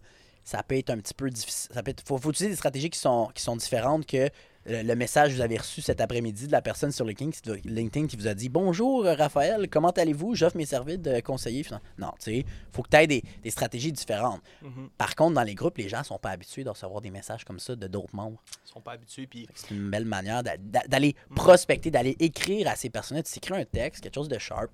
[0.49, 1.71] ça peut être un petit peu difficile.
[1.75, 4.31] Ça peut être, faut, faut utiliser des stratégies qui sont, qui sont différentes que
[4.65, 7.69] le, le message que vous avez reçu cet après-midi de la personne sur LinkedIn, qui-
[7.69, 10.35] LinkedIn qui vous a dit Bonjour Raphaël, comment allez-vous?
[10.35, 11.67] J'offre mes services de conseiller.
[11.99, 14.41] Non, tu sais, faut que tu aies des, des stratégies différentes.
[14.63, 14.89] Mhm.
[14.97, 17.59] Par contre, dans les groupes, les gens sont pas habitués de recevoir des messages comme
[17.61, 18.43] ça de d'autres membres.
[18.67, 19.27] Ils sont pas habitués.
[19.27, 23.23] Puis C'est une belle manière d'a- d'a- d'aller prospecter, d'aller écrire à ces personnes-là.
[23.23, 24.71] Tu écris un texte, quelque chose de sharp,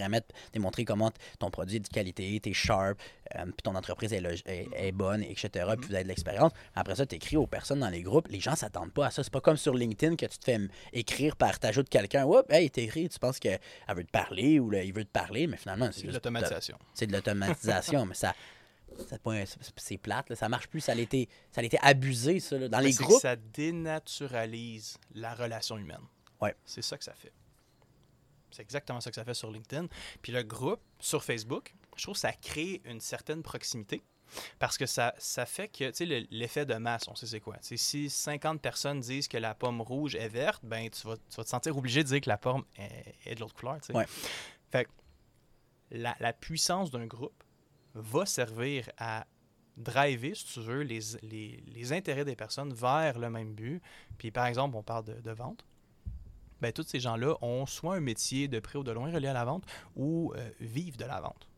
[0.00, 2.98] permettre démontrer comment ton produit est de qualité, t'es sharp,
[3.36, 5.48] euh, puis ton entreprise est, log- est- est bonne, etc.
[5.68, 5.76] Mhm.
[5.76, 6.52] Puis vous avez de l'expérience.
[6.74, 8.28] Après ça, tu écris aux personnes dans les groupes.
[8.28, 9.22] Les gens s'attendent pas à ça.
[9.22, 10.58] C'est pas comme sur LinkedIn que tu te fais
[10.92, 12.24] écrire par t'ajoutes quelqu'un.
[12.24, 13.60] Oups, hey, t'es écrit, tu penses qu'elle
[13.94, 16.78] veut te parler ou là, il veut te parler, mais finalement, c'est c'est de l'automatisation.
[16.94, 18.34] c'est de l'automatisation, mais ça.
[19.76, 20.80] c'est plate, là, ça marche plus.
[20.80, 22.58] Ça a été, ça a été abusé, ça.
[22.58, 22.68] là.
[22.68, 26.00] Dans Mais les que groupes, Ça dénaturalise la relation humaine.
[26.40, 26.54] Ouais.
[26.64, 27.32] C'est ça que ça fait.
[28.52, 29.86] C'est exactement ça que ça fait sur LinkedIn.
[30.22, 34.02] Puis le groupe sur Facebook, je trouve que ça crée une certaine proximité.
[34.60, 37.40] Parce que ça, ça fait que, tu sais, le- l'effet de masse, on sait c'est
[37.40, 37.56] quoi.
[37.62, 41.42] Si 50 personnes disent que la pomme rouge est verte, ben tu vas, tu vas
[41.42, 43.78] te sentir obligé de dire que la pomme est, est de l'autre couleur.
[43.92, 44.06] Ouais.
[44.70, 44.90] Fait que
[45.90, 47.42] la, la puissance d'un groupe
[47.94, 49.26] va servir à
[49.76, 53.82] driver, si tu veux, les, les, les intérêts des personnes vers le même but.
[54.16, 55.64] Puis par exemple, on parle de, de vente.
[56.60, 59.32] Ben, tous ces gens-là ont soit un métier de près ou de loin relié à
[59.32, 59.64] la vente
[59.96, 61.48] ou euh, vivent de la vente.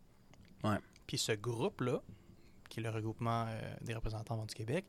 [0.64, 0.76] Ouais.
[1.06, 2.02] Puis ce groupe-là,
[2.68, 4.84] qui est le regroupement euh, des représentants vente du Québec,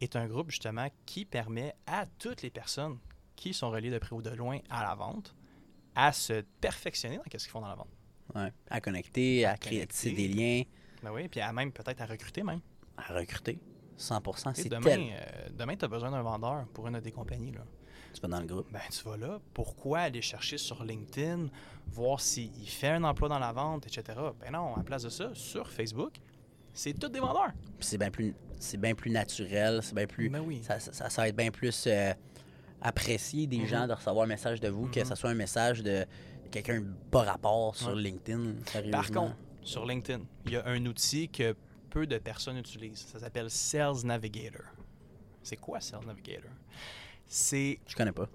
[0.00, 2.98] est un groupe justement qui permet à toutes les personnes
[3.36, 5.34] qui sont reliées de près ou de loin à la vente
[5.94, 7.90] à se perfectionner dans ce qu'ils font dans la vente.
[8.36, 10.12] ouais, à connecter, à, À créer connecter.
[10.12, 10.62] des liens,
[11.02, 12.60] Ben oui, puis à même peut-être à recruter même.
[12.96, 13.58] à recruter.
[13.98, 15.00] 100%, Tu sais, c'est demain, tel.
[15.12, 17.52] euh, demain tu as besoin d'un vendeur pour une de tes compagnies.
[17.52, 17.60] Là.
[18.12, 18.66] Tu vas dans le groupe.
[18.72, 19.38] Ben, tu vas là.
[19.54, 21.48] Pourquoi aller chercher sur LinkedIn,
[21.88, 24.18] voir s'il fait un emploi dans la vente, etc.
[24.40, 26.14] Ben non, à place de ça, sur Facebook,
[26.74, 27.52] c'est tous des vendeurs.
[27.80, 30.28] C'est bien plus, c'est bien plus naturel, c'est bien plus.
[30.28, 30.60] Ben oui.
[30.62, 32.12] Ça, ça, ça va être bien plus euh,
[32.80, 33.66] apprécié des Mhm.
[33.66, 36.04] gens de recevoir un message de vous que ce soit un message de
[36.50, 38.02] quelqu'un pas rapport sur Ouais.
[38.02, 38.54] LinkedIn.
[38.90, 41.54] Par contre, sur LinkedIn, il y a un outil que
[41.90, 43.06] peu de personnes utilisent.
[43.06, 44.62] Ça s'appelle Sales Navigator.
[45.42, 46.50] C'est quoi Sales Navigator?
[47.32, 48.28] C'est je connais pas.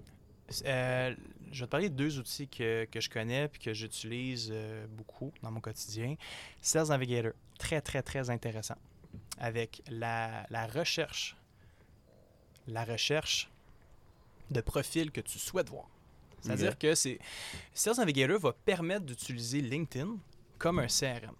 [0.64, 1.14] Euh,
[1.52, 4.86] je vais te parler de deux outils que, que je connais et que j'utilise euh,
[4.88, 6.16] beaucoup dans mon quotidien.
[6.62, 8.76] Sales Navigator, très, très, très intéressant.
[9.38, 11.36] Avec la, la recherche,
[12.66, 13.50] la recherche
[14.50, 15.90] de profils que tu souhaites voir.
[16.40, 17.18] C'est-à-dire que c'est
[17.74, 20.16] Sales Navigator va permettre d'utiliser LinkedIn
[20.56, 21.34] comme un CRM.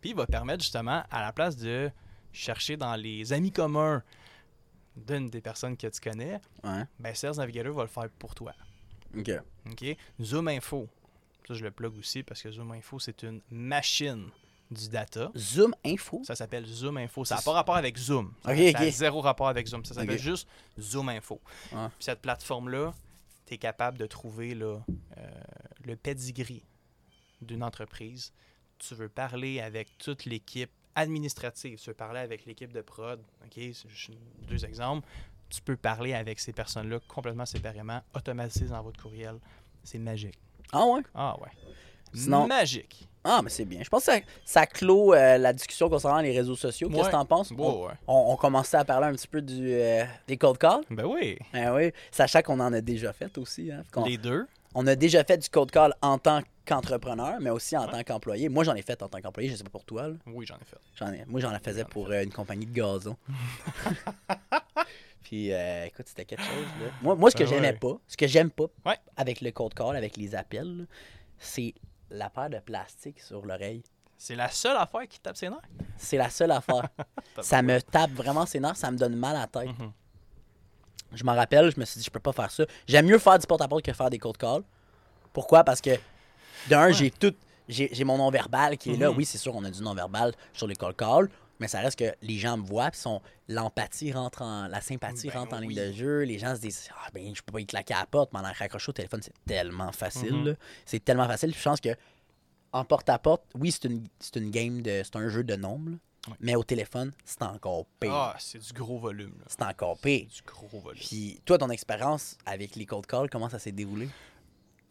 [0.00, 1.88] Puis il va permettre justement, à la place de
[2.32, 4.02] chercher dans les amis communs
[4.96, 6.84] d'une des personnes que tu connais, Ouais.
[6.98, 8.52] ben Sales Navigator va le faire pour toi.
[9.16, 9.30] OK.
[9.70, 9.96] OK?
[10.22, 10.88] Zoom Info.
[11.46, 14.28] Ça, je le plug aussi parce que Zoom Info, c'est une machine
[14.70, 15.30] du data.
[15.36, 16.22] Zoom Info?
[16.24, 17.24] Ça s'appelle Zoom Info.
[17.24, 18.32] Ça n'a pas rapport avec Zoom.
[18.44, 19.84] Ça, Ok, ça a zéro rapport avec Zoom.
[19.84, 20.48] Ça s'appelle juste
[20.80, 21.40] Zoom Info.
[21.72, 21.90] Ah.
[21.96, 22.92] Puis cette plateforme-là,
[23.46, 24.80] tu es capable de trouver là,
[25.18, 25.30] euh,
[25.84, 26.64] le pedigree
[27.40, 28.32] d'une entreprise.
[28.78, 31.78] Tu veux parler avec toute l'équipe administrative.
[31.78, 33.20] Tu veux parler avec l'équipe de prod.
[33.44, 33.62] OK?
[34.48, 35.06] Deux exemples.
[35.48, 39.36] Tu peux parler avec ces personnes-là complètement séparément, automatiser dans votre courriel.
[39.84, 40.38] C'est magique.
[40.72, 41.02] Ah ouais?
[41.14, 41.50] Ah ouais.
[42.12, 43.08] Sinon- Magique.
[43.22, 43.82] Ah, mais c'est bien.
[43.82, 46.88] Je pense que ça, ça clôt euh, la discussion concernant les réseaux sociaux.
[46.88, 47.10] Qu'est-ce que Ouais.
[47.12, 47.50] t'en penses?
[47.50, 47.92] Ouais, On, ouais.
[48.06, 50.82] on- on commençait à parler un petit peu du, euh, des cold calls.
[50.90, 51.36] Ben oui.
[51.52, 53.70] Ah oui, sachant qu'on en a déjà fait aussi.
[53.72, 54.46] Hein, Les deux.
[54.74, 58.48] On a déjà fait du cold call en tant qu'entrepreneur, mais aussi en tant qu'employé.
[58.50, 60.08] Moi, j'en ai fait en tant qu'employé, je sais pas pour toi.
[60.08, 60.14] là.
[60.26, 60.76] Oui, j'en ai fait.
[60.96, 63.16] J'en ai, moi, j'en la faisais pour euh, une compagnie de gazon.
[65.22, 66.66] Puis, euh, écoute, c'était quelque chose.
[66.80, 66.88] Là.
[67.02, 68.98] Moi, moi, ce que Ben j'aimais pas, ce que j'aime pas Ouais.
[69.16, 70.86] avec le cold call, avec les appels,
[71.38, 71.74] c'est
[72.10, 73.82] la paire de plastique sur l'oreille.
[74.18, 75.60] C'est la seule affaire qui tape ses nerfs?
[75.96, 76.88] C'est la seule affaire.
[77.40, 79.68] ça me tape vraiment ses nerfs, ça me donne mal à la tête.
[79.78, 79.92] Mhm.
[81.12, 82.64] Je m'en rappelle, je me suis dit, je peux pas faire ça.
[82.86, 84.62] J'aime mieux faire du porte-à-porte que faire des cold calls.
[85.32, 85.64] Pourquoi?
[85.64, 85.90] Parce que,
[86.68, 87.34] d'un, j'ai tout.
[87.68, 89.10] J'ai mon non-verbal qui est là.
[89.10, 89.16] Mhm.
[89.16, 92.14] Oui, c'est sûr, on a du non-verbal sur les cold calls, mais ça reste que
[92.22, 94.68] les gens me voient, puis sont l'empathie rentre en.
[94.68, 96.20] La sympathie Ben rentre en ligne de jeu.
[96.22, 98.38] Les gens se disent, ah, ben, je peux pas y claquer à la porte, mais
[98.40, 100.32] en raccrocher au téléphone, c'est tellement facile.
[100.34, 100.46] Mhm.
[100.48, 100.52] là.
[100.84, 101.50] C'est tellement facile.
[101.50, 101.96] Puis je pense que,
[102.72, 105.02] en porte-à-porte, oui, c'est une, c'est une game de.
[105.04, 105.92] C'est un jeu de nombres,
[106.40, 108.12] mais au téléphone, c'est encore pire.
[108.14, 109.32] Ah, c'est du gros volume.
[109.40, 109.44] là.
[109.48, 110.26] C'est encore pire.
[110.28, 111.00] Du gros volume.
[111.00, 114.08] Puis toi, ton expérience avec les cold calls, comment ça s'est déroulé?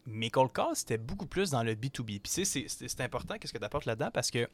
[0.06, 2.20] Mes cold calls, c'était beaucoup plus dans le B2B.
[2.20, 4.48] Puis c'est- c'est c'est important qu'est-ce que tu apportes là-dedans parce que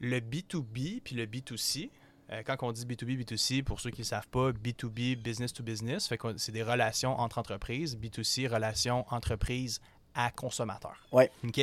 [0.00, 1.90] le B2B puis le B2C,
[2.30, 5.62] euh, quand on dit B2B, B2C, pour ceux qui ne savent pas, B2B, business to
[5.62, 7.96] business, fait que c'est des relations entre entreprises.
[7.96, 9.80] B2C, relations entreprise
[10.14, 10.96] à consommateur.
[11.10, 11.30] Ouais.
[11.44, 11.60] OK?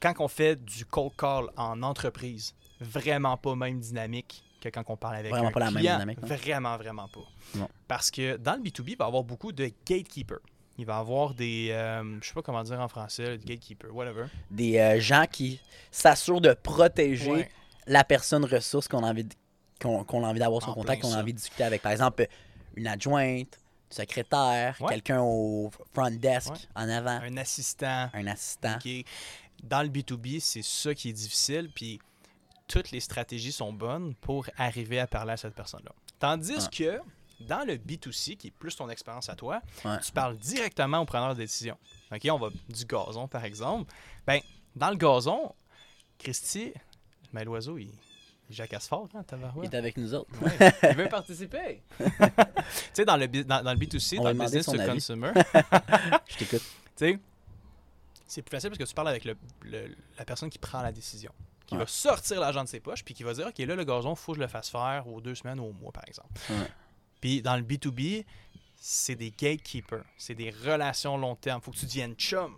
[0.00, 4.96] Quand on fait du cold call en entreprise, vraiment pas même dynamique que quand on
[4.96, 5.94] parle avec Vraiment un pas la même client.
[5.94, 6.28] dynamique, non?
[6.28, 7.20] Vraiment, vraiment pas.
[7.54, 7.68] Non.
[7.88, 10.40] Parce que dans le B2B, il va y avoir beaucoup de gatekeepers.
[10.80, 14.24] Il va y avoir des, euh, je sais pas comment dire en français, gatekeeper, whatever.
[14.50, 15.60] Des euh, gens qui
[15.90, 17.50] s'assurent de protéger Ouais.
[17.86, 19.28] la personne ressource qu'on a envie
[19.78, 21.80] qu'on a envie d'avoir son En contact, qu'on a envie de discuter avec.
[21.82, 22.26] Par exemple,
[22.76, 23.58] une adjointe,
[23.90, 24.88] une secrétaire, Ouais.
[24.94, 26.58] quelqu'un au front desk Ouais.
[26.76, 28.08] en avant, Un assistant.
[28.12, 28.78] un assistant.
[29.62, 31.98] Dans le B2B, c'est ça qui est difficile, puis
[32.68, 35.92] toutes les stratégies sont bonnes pour arriver à parler à cette personne-là.
[36.18, 37.00] Tandis que
[37.40, 39.98] dans le B2C, qui est plus ton expérience à toi, Ouais.
[40.00, 41.76] tu parles directement au preneur de décision.
[42.12, 43.92] OK, on va du gazon, par exemple.
[44.26, 44.40] Ben,
[44.76, 45.54] dans le gazon,
[46.18, 46.72] Christy,
[47.32, 47.90] mais l'oiseau, il,
[48.48, 49.72] il jacasse fort, hein, Il tabarouette.
[49.72, 50.30] est avec nous autres.
[50.42, 51.82] Ouais, il veut participer.
[51.98, 52.04] tu
[52.92, 54.92] sais, dans le, dans, dans le B2C, On dans le business to avis.
[54.92, 55.32] consumer,
[56.28, 56.62] Je t'écoute.
[56.62, 56.66] tu
[56.96, 57.18] sais,
[58.26, 60.92] c'est plus facile parce que tu parles avec le- le- la personne qui prend la
[60.92, 61.32] décision,
[61.66, 61.80] qui Ouais.
[61.80, 64.32] va sortir l'argent de ses poches, puis qui va dire, OK, là, le gazon, faut
[64.32, 66.28] que je le fasse faire aux deux semaines ou au mois, par exemple.
[66.50, 66.56] Ouais.
[67.20, 68.24] Puis dans le B2B,
[68.76, 71.60] c'est des gatekeepers, c'est des relations long terme.
[71.60, 72.54] faut que tu deviennes chum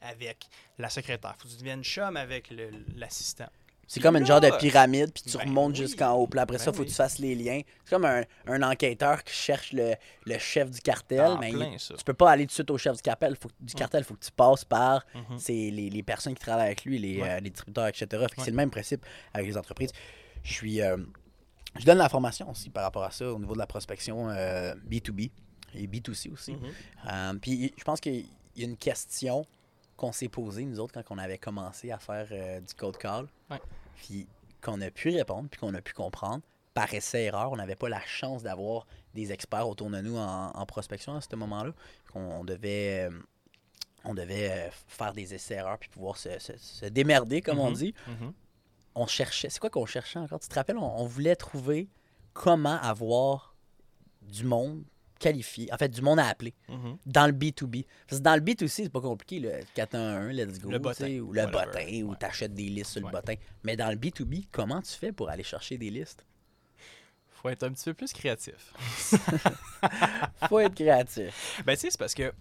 [0.00, 0.46] avec
[0.78, 2.52] la secrétaire, faut que tu deviennes chum avec
[2.96, 3.48] l'assistant.
[3.86, 5.76] C'est comme une genre de pyramide, puis tu ben remontes oui.
[5.84, 6.26] jusqu'en haut.
[6.26, 6.86] Puis après Ben ça, il faut oui.
[6.86, 7.60] que tu fasses les liens.
[7.84, 9.94] C'est comme un, un enquêteur qui cherche le,
[10.24, 11.94] le chef du cartel, En mais ça.
[11.94, 13.36] tu peux pas aller tout de suite au chef du cartel.
[13.38, 15.38] Faut, du cartel, il faut que tu passes par Mhm.
[15.38, 17.28] c'est les, les personnes qui travaillent avec lui, les, Ouais.
[17.30, 18.06] euh, les distributeurs, etc.
[18.12, 18.26] Ouais.
[18.38, 19.04] C'est le même principe
[19.34, 19.90] avec les entreprises.
[20.42, 20.80] Je suis.
[20.80, 20.96] euh,
[21.76, 24.74] je donne la formation aussi par rapport à ça au niveau de la prospection euh,
[24.88, 25.30] B2B
[25.74, 26.52] et B2C aussi.
[26.52, 26.70] Mhm.
[27.10, 29.44] Euh, puis je pense qu'il y a une question
[29.96, 33.26] qu'on s'est posée, nous autres, quand on avait commencé à faire euh, du code call.
[33.50, 33.60] Ouais.
[33.96, 34.26] Puis
[34.60, 36.42] qu'on a pu répondre, puis qu'on a pu comprendre.
[36.74, 40.66] Par essai-erreur, on n'avait pas la chance d'avoir des experts autour de nous en, en
[40.66, 41.72] prospection à ce moment-là.
[42.16, 43.18] On, devait, euh,
[44.04, 47.76] on devait euh, faire des essais-erreurs puis pouvoir se, se- se démerder, comme on Mhm.
[47.76, 47.94] dit.
[48.08, 48.32] Mhm.
[48.94, 49.50] On cherchait.
[49.50, 50.40] C'est quoi qu'on cherchait encore?
[50.40, 51.88] Tu te rappelles, on, on voulait trouver
[52.32, 53.54] comment avoir
[54.22, 54.84] du monde
[55.18, 56.98] qualifié, en fait, du monde à appeler Mhm.
[57.06, 57.86] dans le B2B.
[58.08, 59.38] Parce que dans le B2C, c'est pas compliqué.
[59.40, 60.70] Le 411, let's go.
[60.70, 61.64] Le sais, Ou le whatever.
[61.66, 62.16] bottin, ou Ouais.
[62.20, 63.34] tu achètes des listes sur le bottin.
[63.62, 66.24] Mais dans le B2B, comment tu fais pour aller chercher des listes?
[67.30, 68.72] Faut être un petit peu plus créatif.
[70.48, 71.62] Faut être créatif.
[71.64, 72.32] Ben, tu sais, c'est parce que,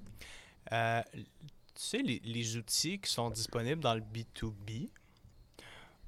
[0.72, 1.24] euh, tu
[1.76, 4.90] sais, les, les outils qui sont disponibles dans le B2B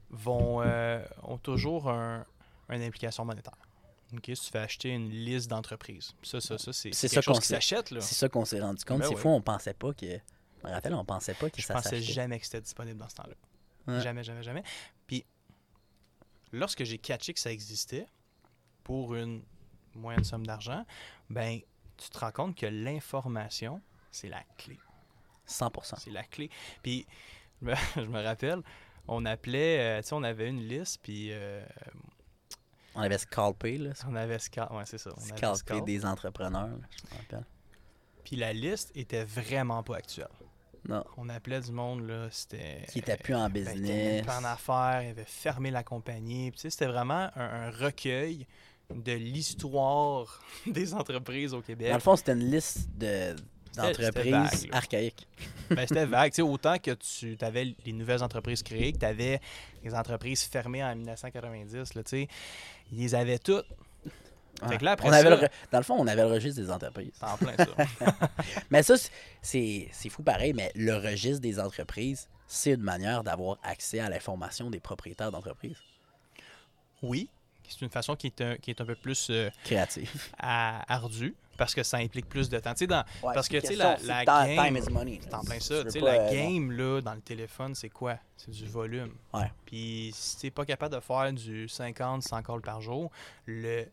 [0.09, 2.25] vont, euh, ont toujours un,
[2.69, 3.57] une implication monétaire.
[4.13, 6.13] OK, si tu fais acheter une liste d'entreprises.
[6.23, 7.89] Ça, ça, ça, c'est c'est ça quelque chose qu'on qui s'achète.
[8.01, 8.99] C'est ça qu'on s'est rendu compte.
[8.99, 9.21] Ben c'est ouais.
[9.21, 10.19] fou, on pensait pas que.
[10.63, 13.35] Rappelle, on pensait pas que Je ça pensais jamais que c'était disponible dans ce temps-là.
[13.87, 14.01] Ouais.
[14.01, 14.63] Jamais, jamais, jamais.
[15.05, 15.25] Puis,
[16.51, 18.07] lorsque j'ai catché que ça existait,
[18.83, 19.43] pour une
[19.93, 20.85] moyenne somme d'argent,
[21.29, 21.59] ben,
[21.97, 23.81] tu te rends compte que l'information,
[24.11, 24.79] c'est la clé.
[25.47, 25.95] 100%.
[25.99, 26.49] C'est la clé.
[26.81, 27.05] Puis,
[27.61, 28.61] je me rappelle,
[29.07, 31.63] on appelait, euh, tu sais, on avait une liste, puis euh,
[32.95, 33.91] On avait scalpé, là.
[34.07, 35.11] on avait Scal, ouais, c'est ça.
[35.15, 35.83] On avait Scalpé Scal.
[35.83, 37.45] des entrepreneurs, là, je me rappelle.
[38.23, 40.27] Puis la liste était vraiment pas actuelle.
[40.87, 41.03] Non.
[41.17, 42.85] On appelait du monde, là, c'était...
[42.91, 44.25] Qui était plus en ben, qui était business.
[44.25, 46.51] pas en affaires, il avait fermé la compagnie.
[46.51, 48.45] Puis, tu sais, c'était vraiment un, un recueil
[48.93, 51.89] de l'histoire des entreprises au Québec.
[51.89, 53.35] Dans le fond, c'était une liste de
[54.31, 54.77] Là.
[54.77, 55.27] archaïques.
[55.69, 56.31] Ben, c'était vague.
[56.31, 59.39] Tu sais, autant que tu avais les nouvelles entreprises créées, que tu avais
[59.83, 62.27] les entreprises fermées en 1990, là, tu sais,
[62.91, 63.65] ils les avaient toutes.
[64.69, 66.29] Fait que là, après on avait ça- le re- Dans le fond, on avait le
[66.31, 67.11] registre des entreprises.
[67.13, 67.65] C'est en plein ça.
[68.69, 68.95] Mais ça,
[69.41, 74.69] c'est- fou pareil, mais le registre des entreprises, c'est une manière d'avoir accès à l'information
[74.69, 75.75] des propriétaires d'entreprises.
[77.01, 77.29] oui,
[77.67, 80.31] c'est une façon qui est un, qui est un peu plus euh, Créatif.
[80.37, 81.35] à- ardue.
[81.57, 82.73] Parce que ça implique plus de temps.
[82.73, 84.65] Tu sais, dans, Ouais, parce que tu sais, la, la game.
[84.65, 85.19] time is money.
[85.21, 85.83] C'est en plein Tu ça.
[85.83, 88.17] Tu sais, la euh, game, là, dans le téléphone, c'est quoi?
[88.37, 89.13] C'est du volume.
[89.33, 89.51] Ouais.
[89.65, 93.09] Puis si t'es pas capable de faire du 50, 100 calls par jour,
[93.45, 93.85] le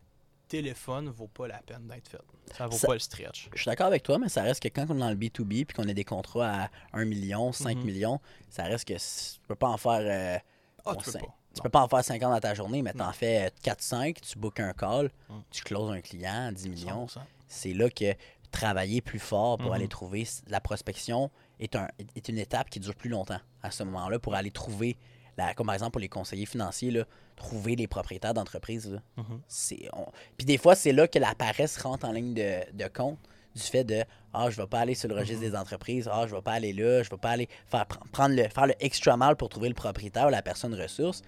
[0.48, 2.20] téléphone vaut pas la peine d'être fait.
[2.54, 3.48] Ça vaut Ça- pas le stretch.
[3.54, 5.64] Je suis d'accord avec toi, mais ça reste que quand on est dans le B2B
[5.64, 7.84] puis qu'on a des contrats à 1 million, 5 Mhm.
[7.84, 10.00] millions, ça reste que tu peux pas en faire.
[10.00, 10.38] euh,
[10.84, 11.26] Ah, tu peux c'est- pas.
[11.54, 11.62] Tu Non.
[11.64, 13.04] peux pas en faire 50 dans ta journée, mais Non.
[13.04, 15.34] t'en fais 4-5, tu bookes un call, Mm.
[15.50, 17.06] tu closes un client à 10 millions.
[17.08, 17.20] 100%.
[17.52, 18.14] C'est là que
[18.50, 19.72] travailler plus fort pour Mhm.
[19.76, 23.82] aller trouver la prospection est, un, est une étape qui dure plus longtemps à ce
[23.84, 24.96] moment-là pour aller trouver,
[25.38, 27.04] la, comme par exemple pour les conseillers financiers, là,
[27.36, 29.00] trouver les propriétaires d'entreprises.
[29.16, 29.40] Mhm.
[29.94, 33.18] On- Puis des fois, c'est là que la paresse rentre en ligne de, de compte
[33.54, 34.02] du fait de
[34.34, 36.72] Ah, je vais pas aller sur le registre des entreprises, ah, je vais pas aller
[36.72, 39.68] là, je vais pas aller faire, pr- prendre le, faire le extra mal pour trouver
[39.68, 41.20] le propriétaire ou la personne ressource.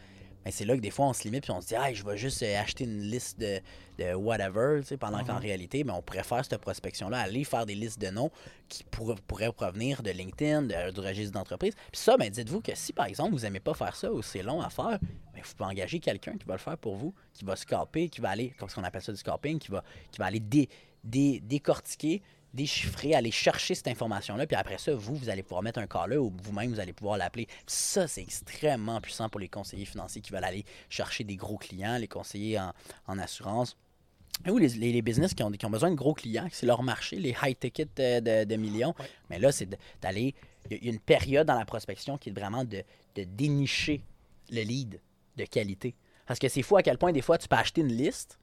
[0.44, 2.04] Mais c'est là que des fois, on se limite puis on se dit, ah, je
[2.04, 3.60] vais juste euh, acheter une liste de,
[3.98, 5.40] de whatever, tu sais, pendant qu'en Mhm.
[5.40, 8.30] réalité, ben, on pourrait faire cette prospection-là, aller faire des listes de noms
[8.68, 11.74] qui pourraient, pourraient provenir de LinkedIn, de- du registre d'entreprise.
[11.92, 14.42] Puis ça, ben, dites-vous que si, par exemple, vous n'aimez pas faire ça ou c'est
[14.42, 17.44] long à faire, ben, vous pouvez engager quelqu'un qui va le faire pour vous, qui
[17.44, 20.26] va scalper, qui va aller, comme on appelle ça du scalping, qui va, qui va
[20.26, 20.68] aller dé-
[21.02, 22.22] dé- décortiquer,
[22.54, 26.06] déchiffrer, aller chercher cette information-là, puis après ça, vous, vous allez pouvoir mettre un cas
[26.06, 27.46] là ou vous-même, vous allez pouvoir l'appeler.
[27.66, 31.98] Ça, c'est extrêmement puissant pour les conseillers financiers qui veulent aller chercher des gros clients,
[31.98, 32.72] les conseillers en,
[33.06, 33.76] en assurance.
[34.48, 36.82] Ou les, les, les business qui ont, qui ont besoin de gros clients, c'est leur
[36.82, 38.94] marché, les high tickets de, de- de millions.
[38.98, 39.06] Ouais.
[39.30, 39.68] Mais là, c'est
[40.02, 40.34] d'aller.
[40.70, 42.82] Il y a- une période dans la prospection qui est vraiment de,
[43.14, 44.02] de dénicher
[44.50, 45.00] le lead
[45.36, 45.94] de qualité.
[46.26, 48.38] Parce que c'est fou à quel point, des fois, tu peux acheter une liste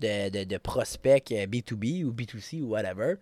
[0.00, 3.14] de, de, de prospects euh, B2B ou B2C ou whatever.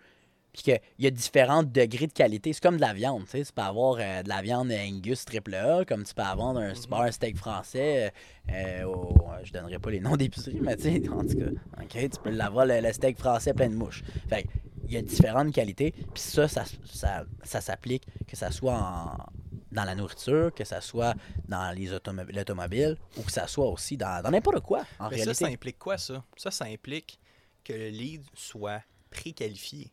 [0.54, 2.52] Puis qu'il y a différents degrés de qualité.
[2.54, 3.24] C'est comme de la viande.
[3.24, 3.44] Tu sais.
[3.44, 6.72] Tu peux avoir euh, de la viande Angus triple A, comme tu peux avoir un,
[6.72, 8.12] avoir un steak français.
[8.50, 11.50] euh, au- je donnerai pas les noms d'épicerie, mais tu sais, en tout cas,
[11.82, 14.02] ok, tu peux l'avoir le, le steak français plein de mouches.
[14.28, 14.46] Fait
[14.86, 15.90] il y a différentes qualités.
[15.92, 19.16] Puis ça, ça, ça, ça s'applique que ça soit en-
[19.72, 21.14] dans la nourriture, que ça soit
[21.48, 25.24] dans les automo- l'automobile, ou que ça soit aussi dans n'importe quoi, en Mais ça,
[25.24, 25.34] réalité.
[25.34, 26.22] ça implique quoi, ça?
[26.36, 27.18] Ça, ça implique
[27.64, 29.90] que le lead soit préqualifié.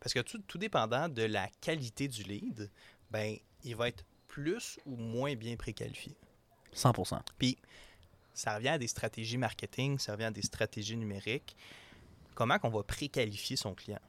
[0.00, 2.70] Parce que tout, tout dépendant de la qualité du lead,
[3.10, 6.16] ben, il va être plus ou moins bien préqualifié.
[6.74, 7.20] 100%.
[7.38, 7.58] Puis,
[8.34, 11.56] ça revient à des stratégies marketing, ça revient à des stratégies numériques.
[12.34, 14.00] Comment qu'on va préqualifier son client?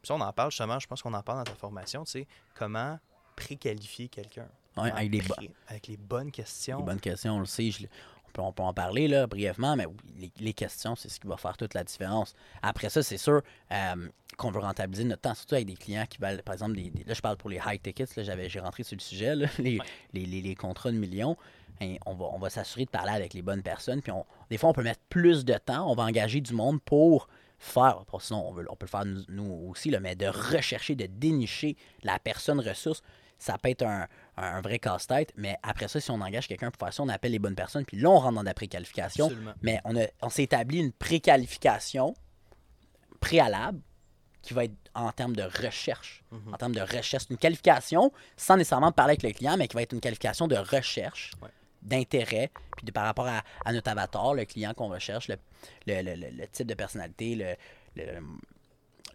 [0.00, 2.12] Puis ça, on en parle justement, je pense qu'on en parle dans ta formation, tu
[2.12, 2.98] sais, comment
[3.34, 4.48] préqualifier quelqu'un?
[4.76, 6.78] Ouais, avec les bonnes questions.
[6.78, 7.70] Des bonnes questions, on le sait.
[7.70, 7.86] je
[8.36, 9.86] peut, on peut en parler là, brièvement, mais
[10.18, 12.34] les, les questions, c'est ce qui va faire toute la différence.
[12.62, 13.40] Après ça, c'est sûr
[13.72, 16.90] euh, qu'on veut rentabiliser notre temps, surtout avec des clients qui veulent, par exemple, des,
[16.90, 19.34] des- là, je parle pour les high tickets, là, j'avais, j'ai rentré sur le sujet,
[19.34, 19.86] là, les, Ouais.
[20.12, 21.36] les, contrats de millions.
[21.80, 24.00] Hein, on va, on va s'assurer de parler avec les bonnes personnes.
[24.02, 26.80] Puis on, des fois, on peut mettre plus de temps, on va engager du monde
[26.82, 27.28] pour
[27.58, 30.94] faire, sinon on, veut, on peut le faire nous, nous aussi, là, mais de rechercher,
[30.94, 33.02] de dénicher la personne ressource
[33.38, 34.06] ça peut être un,
[34.36, 37.32] un vrai casse-tête, mais après ça, si on engage quelqu'un pour faire ça, on appelle
[37.32, 39.30] les bonnes personnes, puis là, on rentre dans la préqualification.
[39.62, 42.14] Mais on, a- on s'est établi une préqualification
[43.20, 43.80] préalable
[44.42, 46.22] qui va être en termes de recherche.
[46.30, 46.54] Mhm.
[46.54, 47.24] En termes de recherche.
[47.30, 50.56] Une qualification sans nécessairement parler avec le client, mais qui va être une qualification de
[50.56, 51.48] recherche, Ouais.
[51.82, 55.36] d'intérêt, puis de, par rapport à, à notre avatar, le client qu'on recherche, le,
[55.86, 57.34] le, le- le- le type de personnalité,
[57.96, 58.04] le,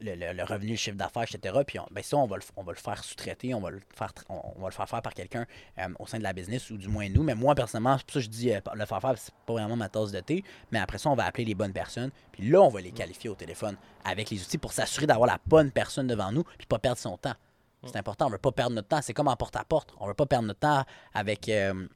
[0.01, 1.59] le, le- le- le revenu, le chiffre d'affaires, etc.
[1.65, 3.81] Puis on, ben ça, on va le, on va le faire sous-traiter, on va le
[3.95, 5.45] faire, tr- on, on va le faire faire par quelqu'un
[5.79, 7.23] euh, au sein de la business, ou du moins nous.
[7.23, 9.53] Mais moi, personnellement, c'est pour ça que je dis euh, le faire faire, c'est pas
[9.53, 10.43] vraiment ma tasse de thé.
[10.71, 12.11] Mais après ça, on va appeler les bonnes personnes.
[12.31, 15.39] Puis là, on va les qualifier au téléphone avec les outils pour s'assurer d'avoir la
[15.45, 17.35] bonne personne devant nous, puis pas perdre son temps.
[17.83, 19.01] C'est important, on veut pas perdre notre temps.
[19.01, 19.93] C'est comme en porte-à-porte.
[19.99, 20.83] On veut pas perdre notre temps
[21.15, 21.87] avec euh,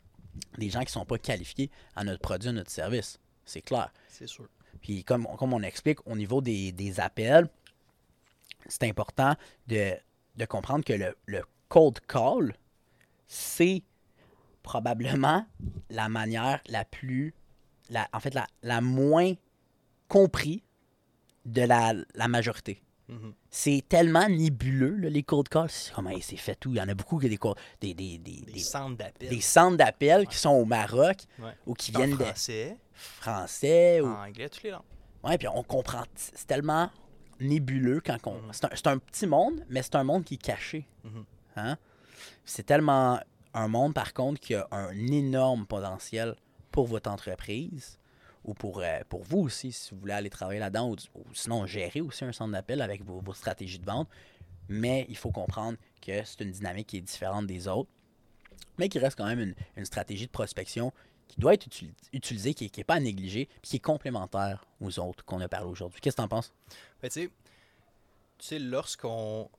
[0.58, 3.20] des gens qui sont pas qualifiés à notre produit, à notre service.
[3.45, 3.91] C'est clair.
[4.08, 4.47] C'est sûr.
[4.82, 7.47] Puis comme, comme on explique au niveau des, des appels,
[8.68, 9.36] c'est important
[9.68, 9.93] de,
[10.36, 12.53] de comprendre que le, le cold call,
[13.28, 13.84] c'est
[14.63, 15.45] probablement
[15.89, 17.34] la manière la plus,
[17.89, 19.34] la, en fait, la, la moins
[20.07, 20.63] compris
[21.45, 22.82] de la, la majorité.
[23.07, 23.34] Mhm.
[23.51, 25.70] C'est tellement nébuleux, là, les cold calls.
[25.70, 26.72] C'est comme, Hey, c'est fait tout.
[26.72, 29.30] Il y en a beaucoup qui ont des, des, des, des, Des centres d'appel.
[29.30, 31.51] des centres d'appel qui sont au Maroc Ouais.
[31.68, 34.01] ou qui En viennent de français, français.
[34.01, 34.07] Ou...
[34.07, 34.82] en anglais, toutes les langues.
[35.24, 36.03] Ouais, puis on comprend.
[36.16, 36.89] C'est tellement
[37.40, 38.42] nébuleux quand on.
[38.42, 38.52] Mhm.
[38.74, 40.88] C'est un, petit monde, mais c'est un monde qui est caché.
[41.04, 41.26] Mhm.
[41.58, 41.78] Hein?
[42.44, 43.20] C'est tellement
[43.54, 46.36] un monde, par contre, qui a un énorme potentiel
[46.72, 47.98] pour votre entreprise
[48.44, 51.66] ou pour, euh, pour vous aussi, si vous voulez aller travailler là-dedans, ou, ou sinon
[51.66, 54.08] gérer aussi un centre d'appel avec vos, vos stratégies de vente.
[54.68, 57.90] Mais il faut comprendre que c'est une dynamique qui est différente des autres,
[58.78, 60.92] mais qui reste quand même une, une stratégie de prospection
[61.28, 65.00] qui doit être util- utilisée, qui n'est pas à négliger, puis qui est complémentaire aux
[65.00, 66.00] autres qu'on a parlé aujourd'hui.
[66.02, 66.54] Qu'est-ce que tu en penses?
[67.02, 67.30] Ben, tu
[68.40, 69.50] sais, lorsqu'on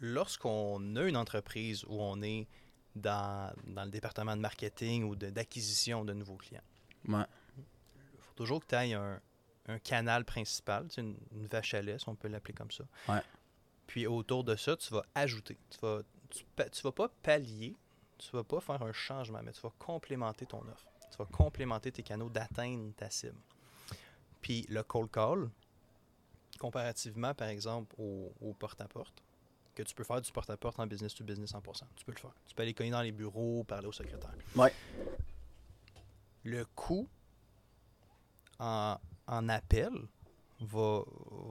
[0.00, 2.46] lorsqu'on a une entreprise où on est
[2.94, 6.62] dans, dans le département de marketing ou d'acquisition de, nouveaux clients,
[7.08, 9.20] il faut toujours que tu aies un,
[9.68, 12.84] un, canal principal, une, une, vache à lait, si on peut l'appeler comme ça.
[13.86, 15.58] Puis autour de ça, tu vas ajouter.
[15.70, 16.00] Tu vas,
[16.30, 17.76] tu, tu vas pas pallier,
[18.18, 20.86] tu vas pas faire un changement, mais tu vas complémenter ton offre.
[21.10, 23.38] Tu vas complémenter tes canaux d'atteindre ta cible.
[24.40, 25.48] Puis le cold call,
[26.58, 29.22] comparativement, par exemple, au porte-à-porte,
[29.76, 31.82] que tu peux faire du porte-à-porte en business to business 100%.
[31.94, 32.32] Tu peux le faire.
[32.46, 34.34] Tu peux aller cogner dans les bureaux, parler au secrétaire.
[34.56, 34.72] Ouais.
[36.42, 37.06] Le coût
[38.58, 38.98] en,
[39.28, 39.92] appel
[40.60, 41.02] va,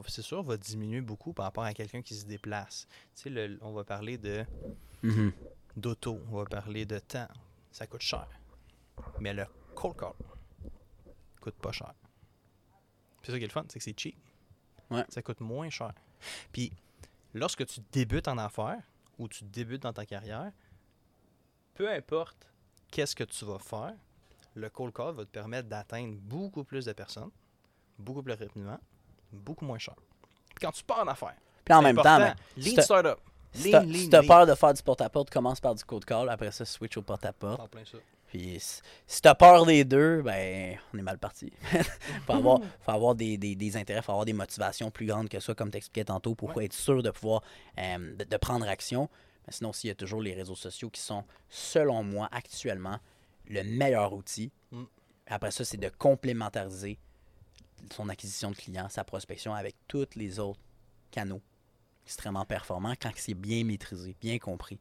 [0.08, 2.88] c'est sûr, va diminuer beaucoup par rapport à quelqu'un qui se déplace.
[3.16, 4.44] Tu sais, on va parler de
[5.04, 5.32] mm-hmm.
[5.78, 7.28] d'auto, on va parler de temps.
[7.72, 8.28] Ça coûte cher.
[9.20, 10.14] Mais le cold call
[11.42, 11.94] coûte pas cher.
[13.24, 14.18] C'est ça qui est le fun, c'est que c'est cheap.
[14.90, 15.06] Ouais.
[15.10, 15.94] Ça coûte moins cher.
[16.52, 16.72] Puis
[17.34, 18.82] lorsque tu débutes en affaires
[19.18, 20.52] ou tu débutes dans ta carrière,
[21.74, 22.52] peu importe
[22.92, 23.94] qu'est-ce que tu vas faire,
[24.54, 27.32] le cold call va te permettre d'atteindre beaucoup plus de personnes,
[27.98, 28.80] beaucoup plus rapidement,
[29.32, 29.96] beaucoup moins cher.
[30.60, 33.20] quand tu pars en affaires, puis en même temps, lean startup.
[33.54, 33.72] Si
[34.10, 36.98] tu as peur de faire du porte-à-porte, commence par du cold call, après ça, switch
[36.98, 37.76] au porte-à-porte.
[38.36, 38.58] Puis
[39.08, 41.54] si tu as peur des deux, ben on est mal parti.
[42.26, 45.40] faut avoir, faut avoir des, des, des, intérêts, faut avoir des motivations plus grandes que
[45.40, 47.44] ça, comme tu expliquais tantôt, pour être sûr de pouvoir
[47.78, 49.10] euh, de, prendre action.
[49.48, 53.00] Mais sinon, s'il y a toujours les réseaux sociaux qui sont, selon moi, actuellement,
[53.48, 54.52] le meilleur outil.
[54.72, 54.84] Mm.
[55.28, 57.00] Après ça, c'est de complémentariser
[57.94, 60.60] son acquisition de clients, sa prospection avec tous les autres
[61.10, 61.42] canaux
[62.06, 64.78] extrêmement performants quand c'est bien maîtrisé, bien compris.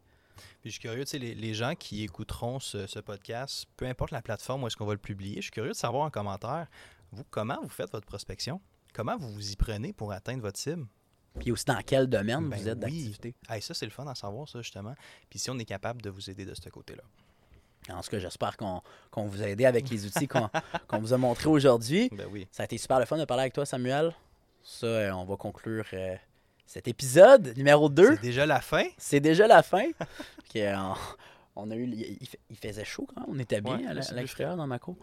[0.61, 4.11] Puis je suis curieux, tu sais, les, les, gens qui écouteront ce, podcast, peu importe
[4.11, 6.67] la plateforme où est-ce qu'on va le publier, je suis curieux de savoir en commentaire,
[7.13, 8.61] vous, comment vous faites votre prospection?
[8.93, 10.87] Comment vous vous y prenez pour atteindre votre cible?
[11.39, 13.35] Puis aussi dans quel domaine ben vous êtes d'activité?
[13.61, 14.95] ça, c'est le fun à savoir, ça, justement.
[15.29, 17.03] Puis si on est capable de vous aider de ce côté-là.
[17.93, 18.83] En ce cas, j'espère qu'on
[19.27, 20.29] vous a aidé avec les outils
[20.89, 22.09] qu'on vous a montrés aujourd'hui.
[22.13, 22.47] Ben oui.
[22.51, 24.15] Ça a été super le fun de parler avec toi, Samuel.
[24.63, 26.17] Ça, euh, on va conclure euh,
[26.67, 28.17] cet épisode numéro 2.
[28.17, 28.85] C'est déjà la fin.
[28.97, 29.85] C'est déjà la fin.
[31.57, 33.31] on, a eu, il, faisait chaud quand même.
[33.37, 34.97] On était bien à l'extérieur dans ma cour.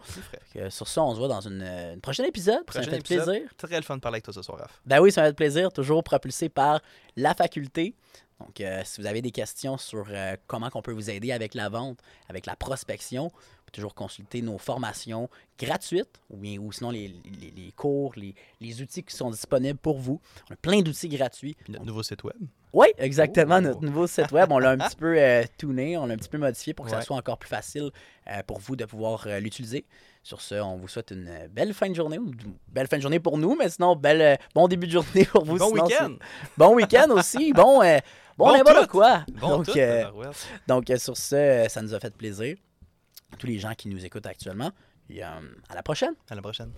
[0.68, 2.62] sur ça, on se voit dans une, prochaine épisode.
[2.70, 3.42] ça fait plaisir.
[3.56, 4.80] Très le fun de parler avec toi ce soir, Raph.
[4.86, 5.72] Ben oui, ça va être plaisir.
[5.72, 6.80] Toujours propulsé par
[7.16, 7.94] la faculté.
[8.40, 11.54] Donc, euh, si vous avez des questions sur euh, comment on peut vous aider avec
[11.54, 13.30] la vente, avec la prospection,
[13.72, 17.08] toujours consulter nos formations gratuites ou, bien, ou sinon les,
[17.56, 20.20] les, cours, les, les, outils qui sont disponibles pour vous.
[20.50, 21.56] On a plein d'outils gratuits.
[21.64, 22.36] Puis notre nouveau site web.
[22.72, 23.56] Oui, exactement.
[23.58, 23.60] Oh!
[23.60, 26.28] Notre nouveau site web, on l'a un petit peu euh, tuné, on l'a un petit
[26.28, 27.90] peu modifié pour que ça soit encore plus facile
[28.28, 29.84] euh, pour vous de pouvoir euh, l'utiliser.
[30.22, 33.02] Sur ce, on vous souhaite une belle fin de journée, ou une belle fin de
[33.02, 35.58] journée pour nous, mais sinon, belle, bon début de journée pour vous.
[35.58, 36.14] Bon week-end.
[36.56, 37.52] Bon week-end aussi.
[38.34, 39.24] Bon, bon, bon quoi.
[39.40, 39.78] Bon donc,
[40.66, 42.56] donc, sur ce, ça nous a fait plaisir
[43.38, 44.72] tous les gens qui nous écoutent actuellement.
[45.10, 46.14] Euh, à la prochaine.
[46.30, 46.72] À la prochaine.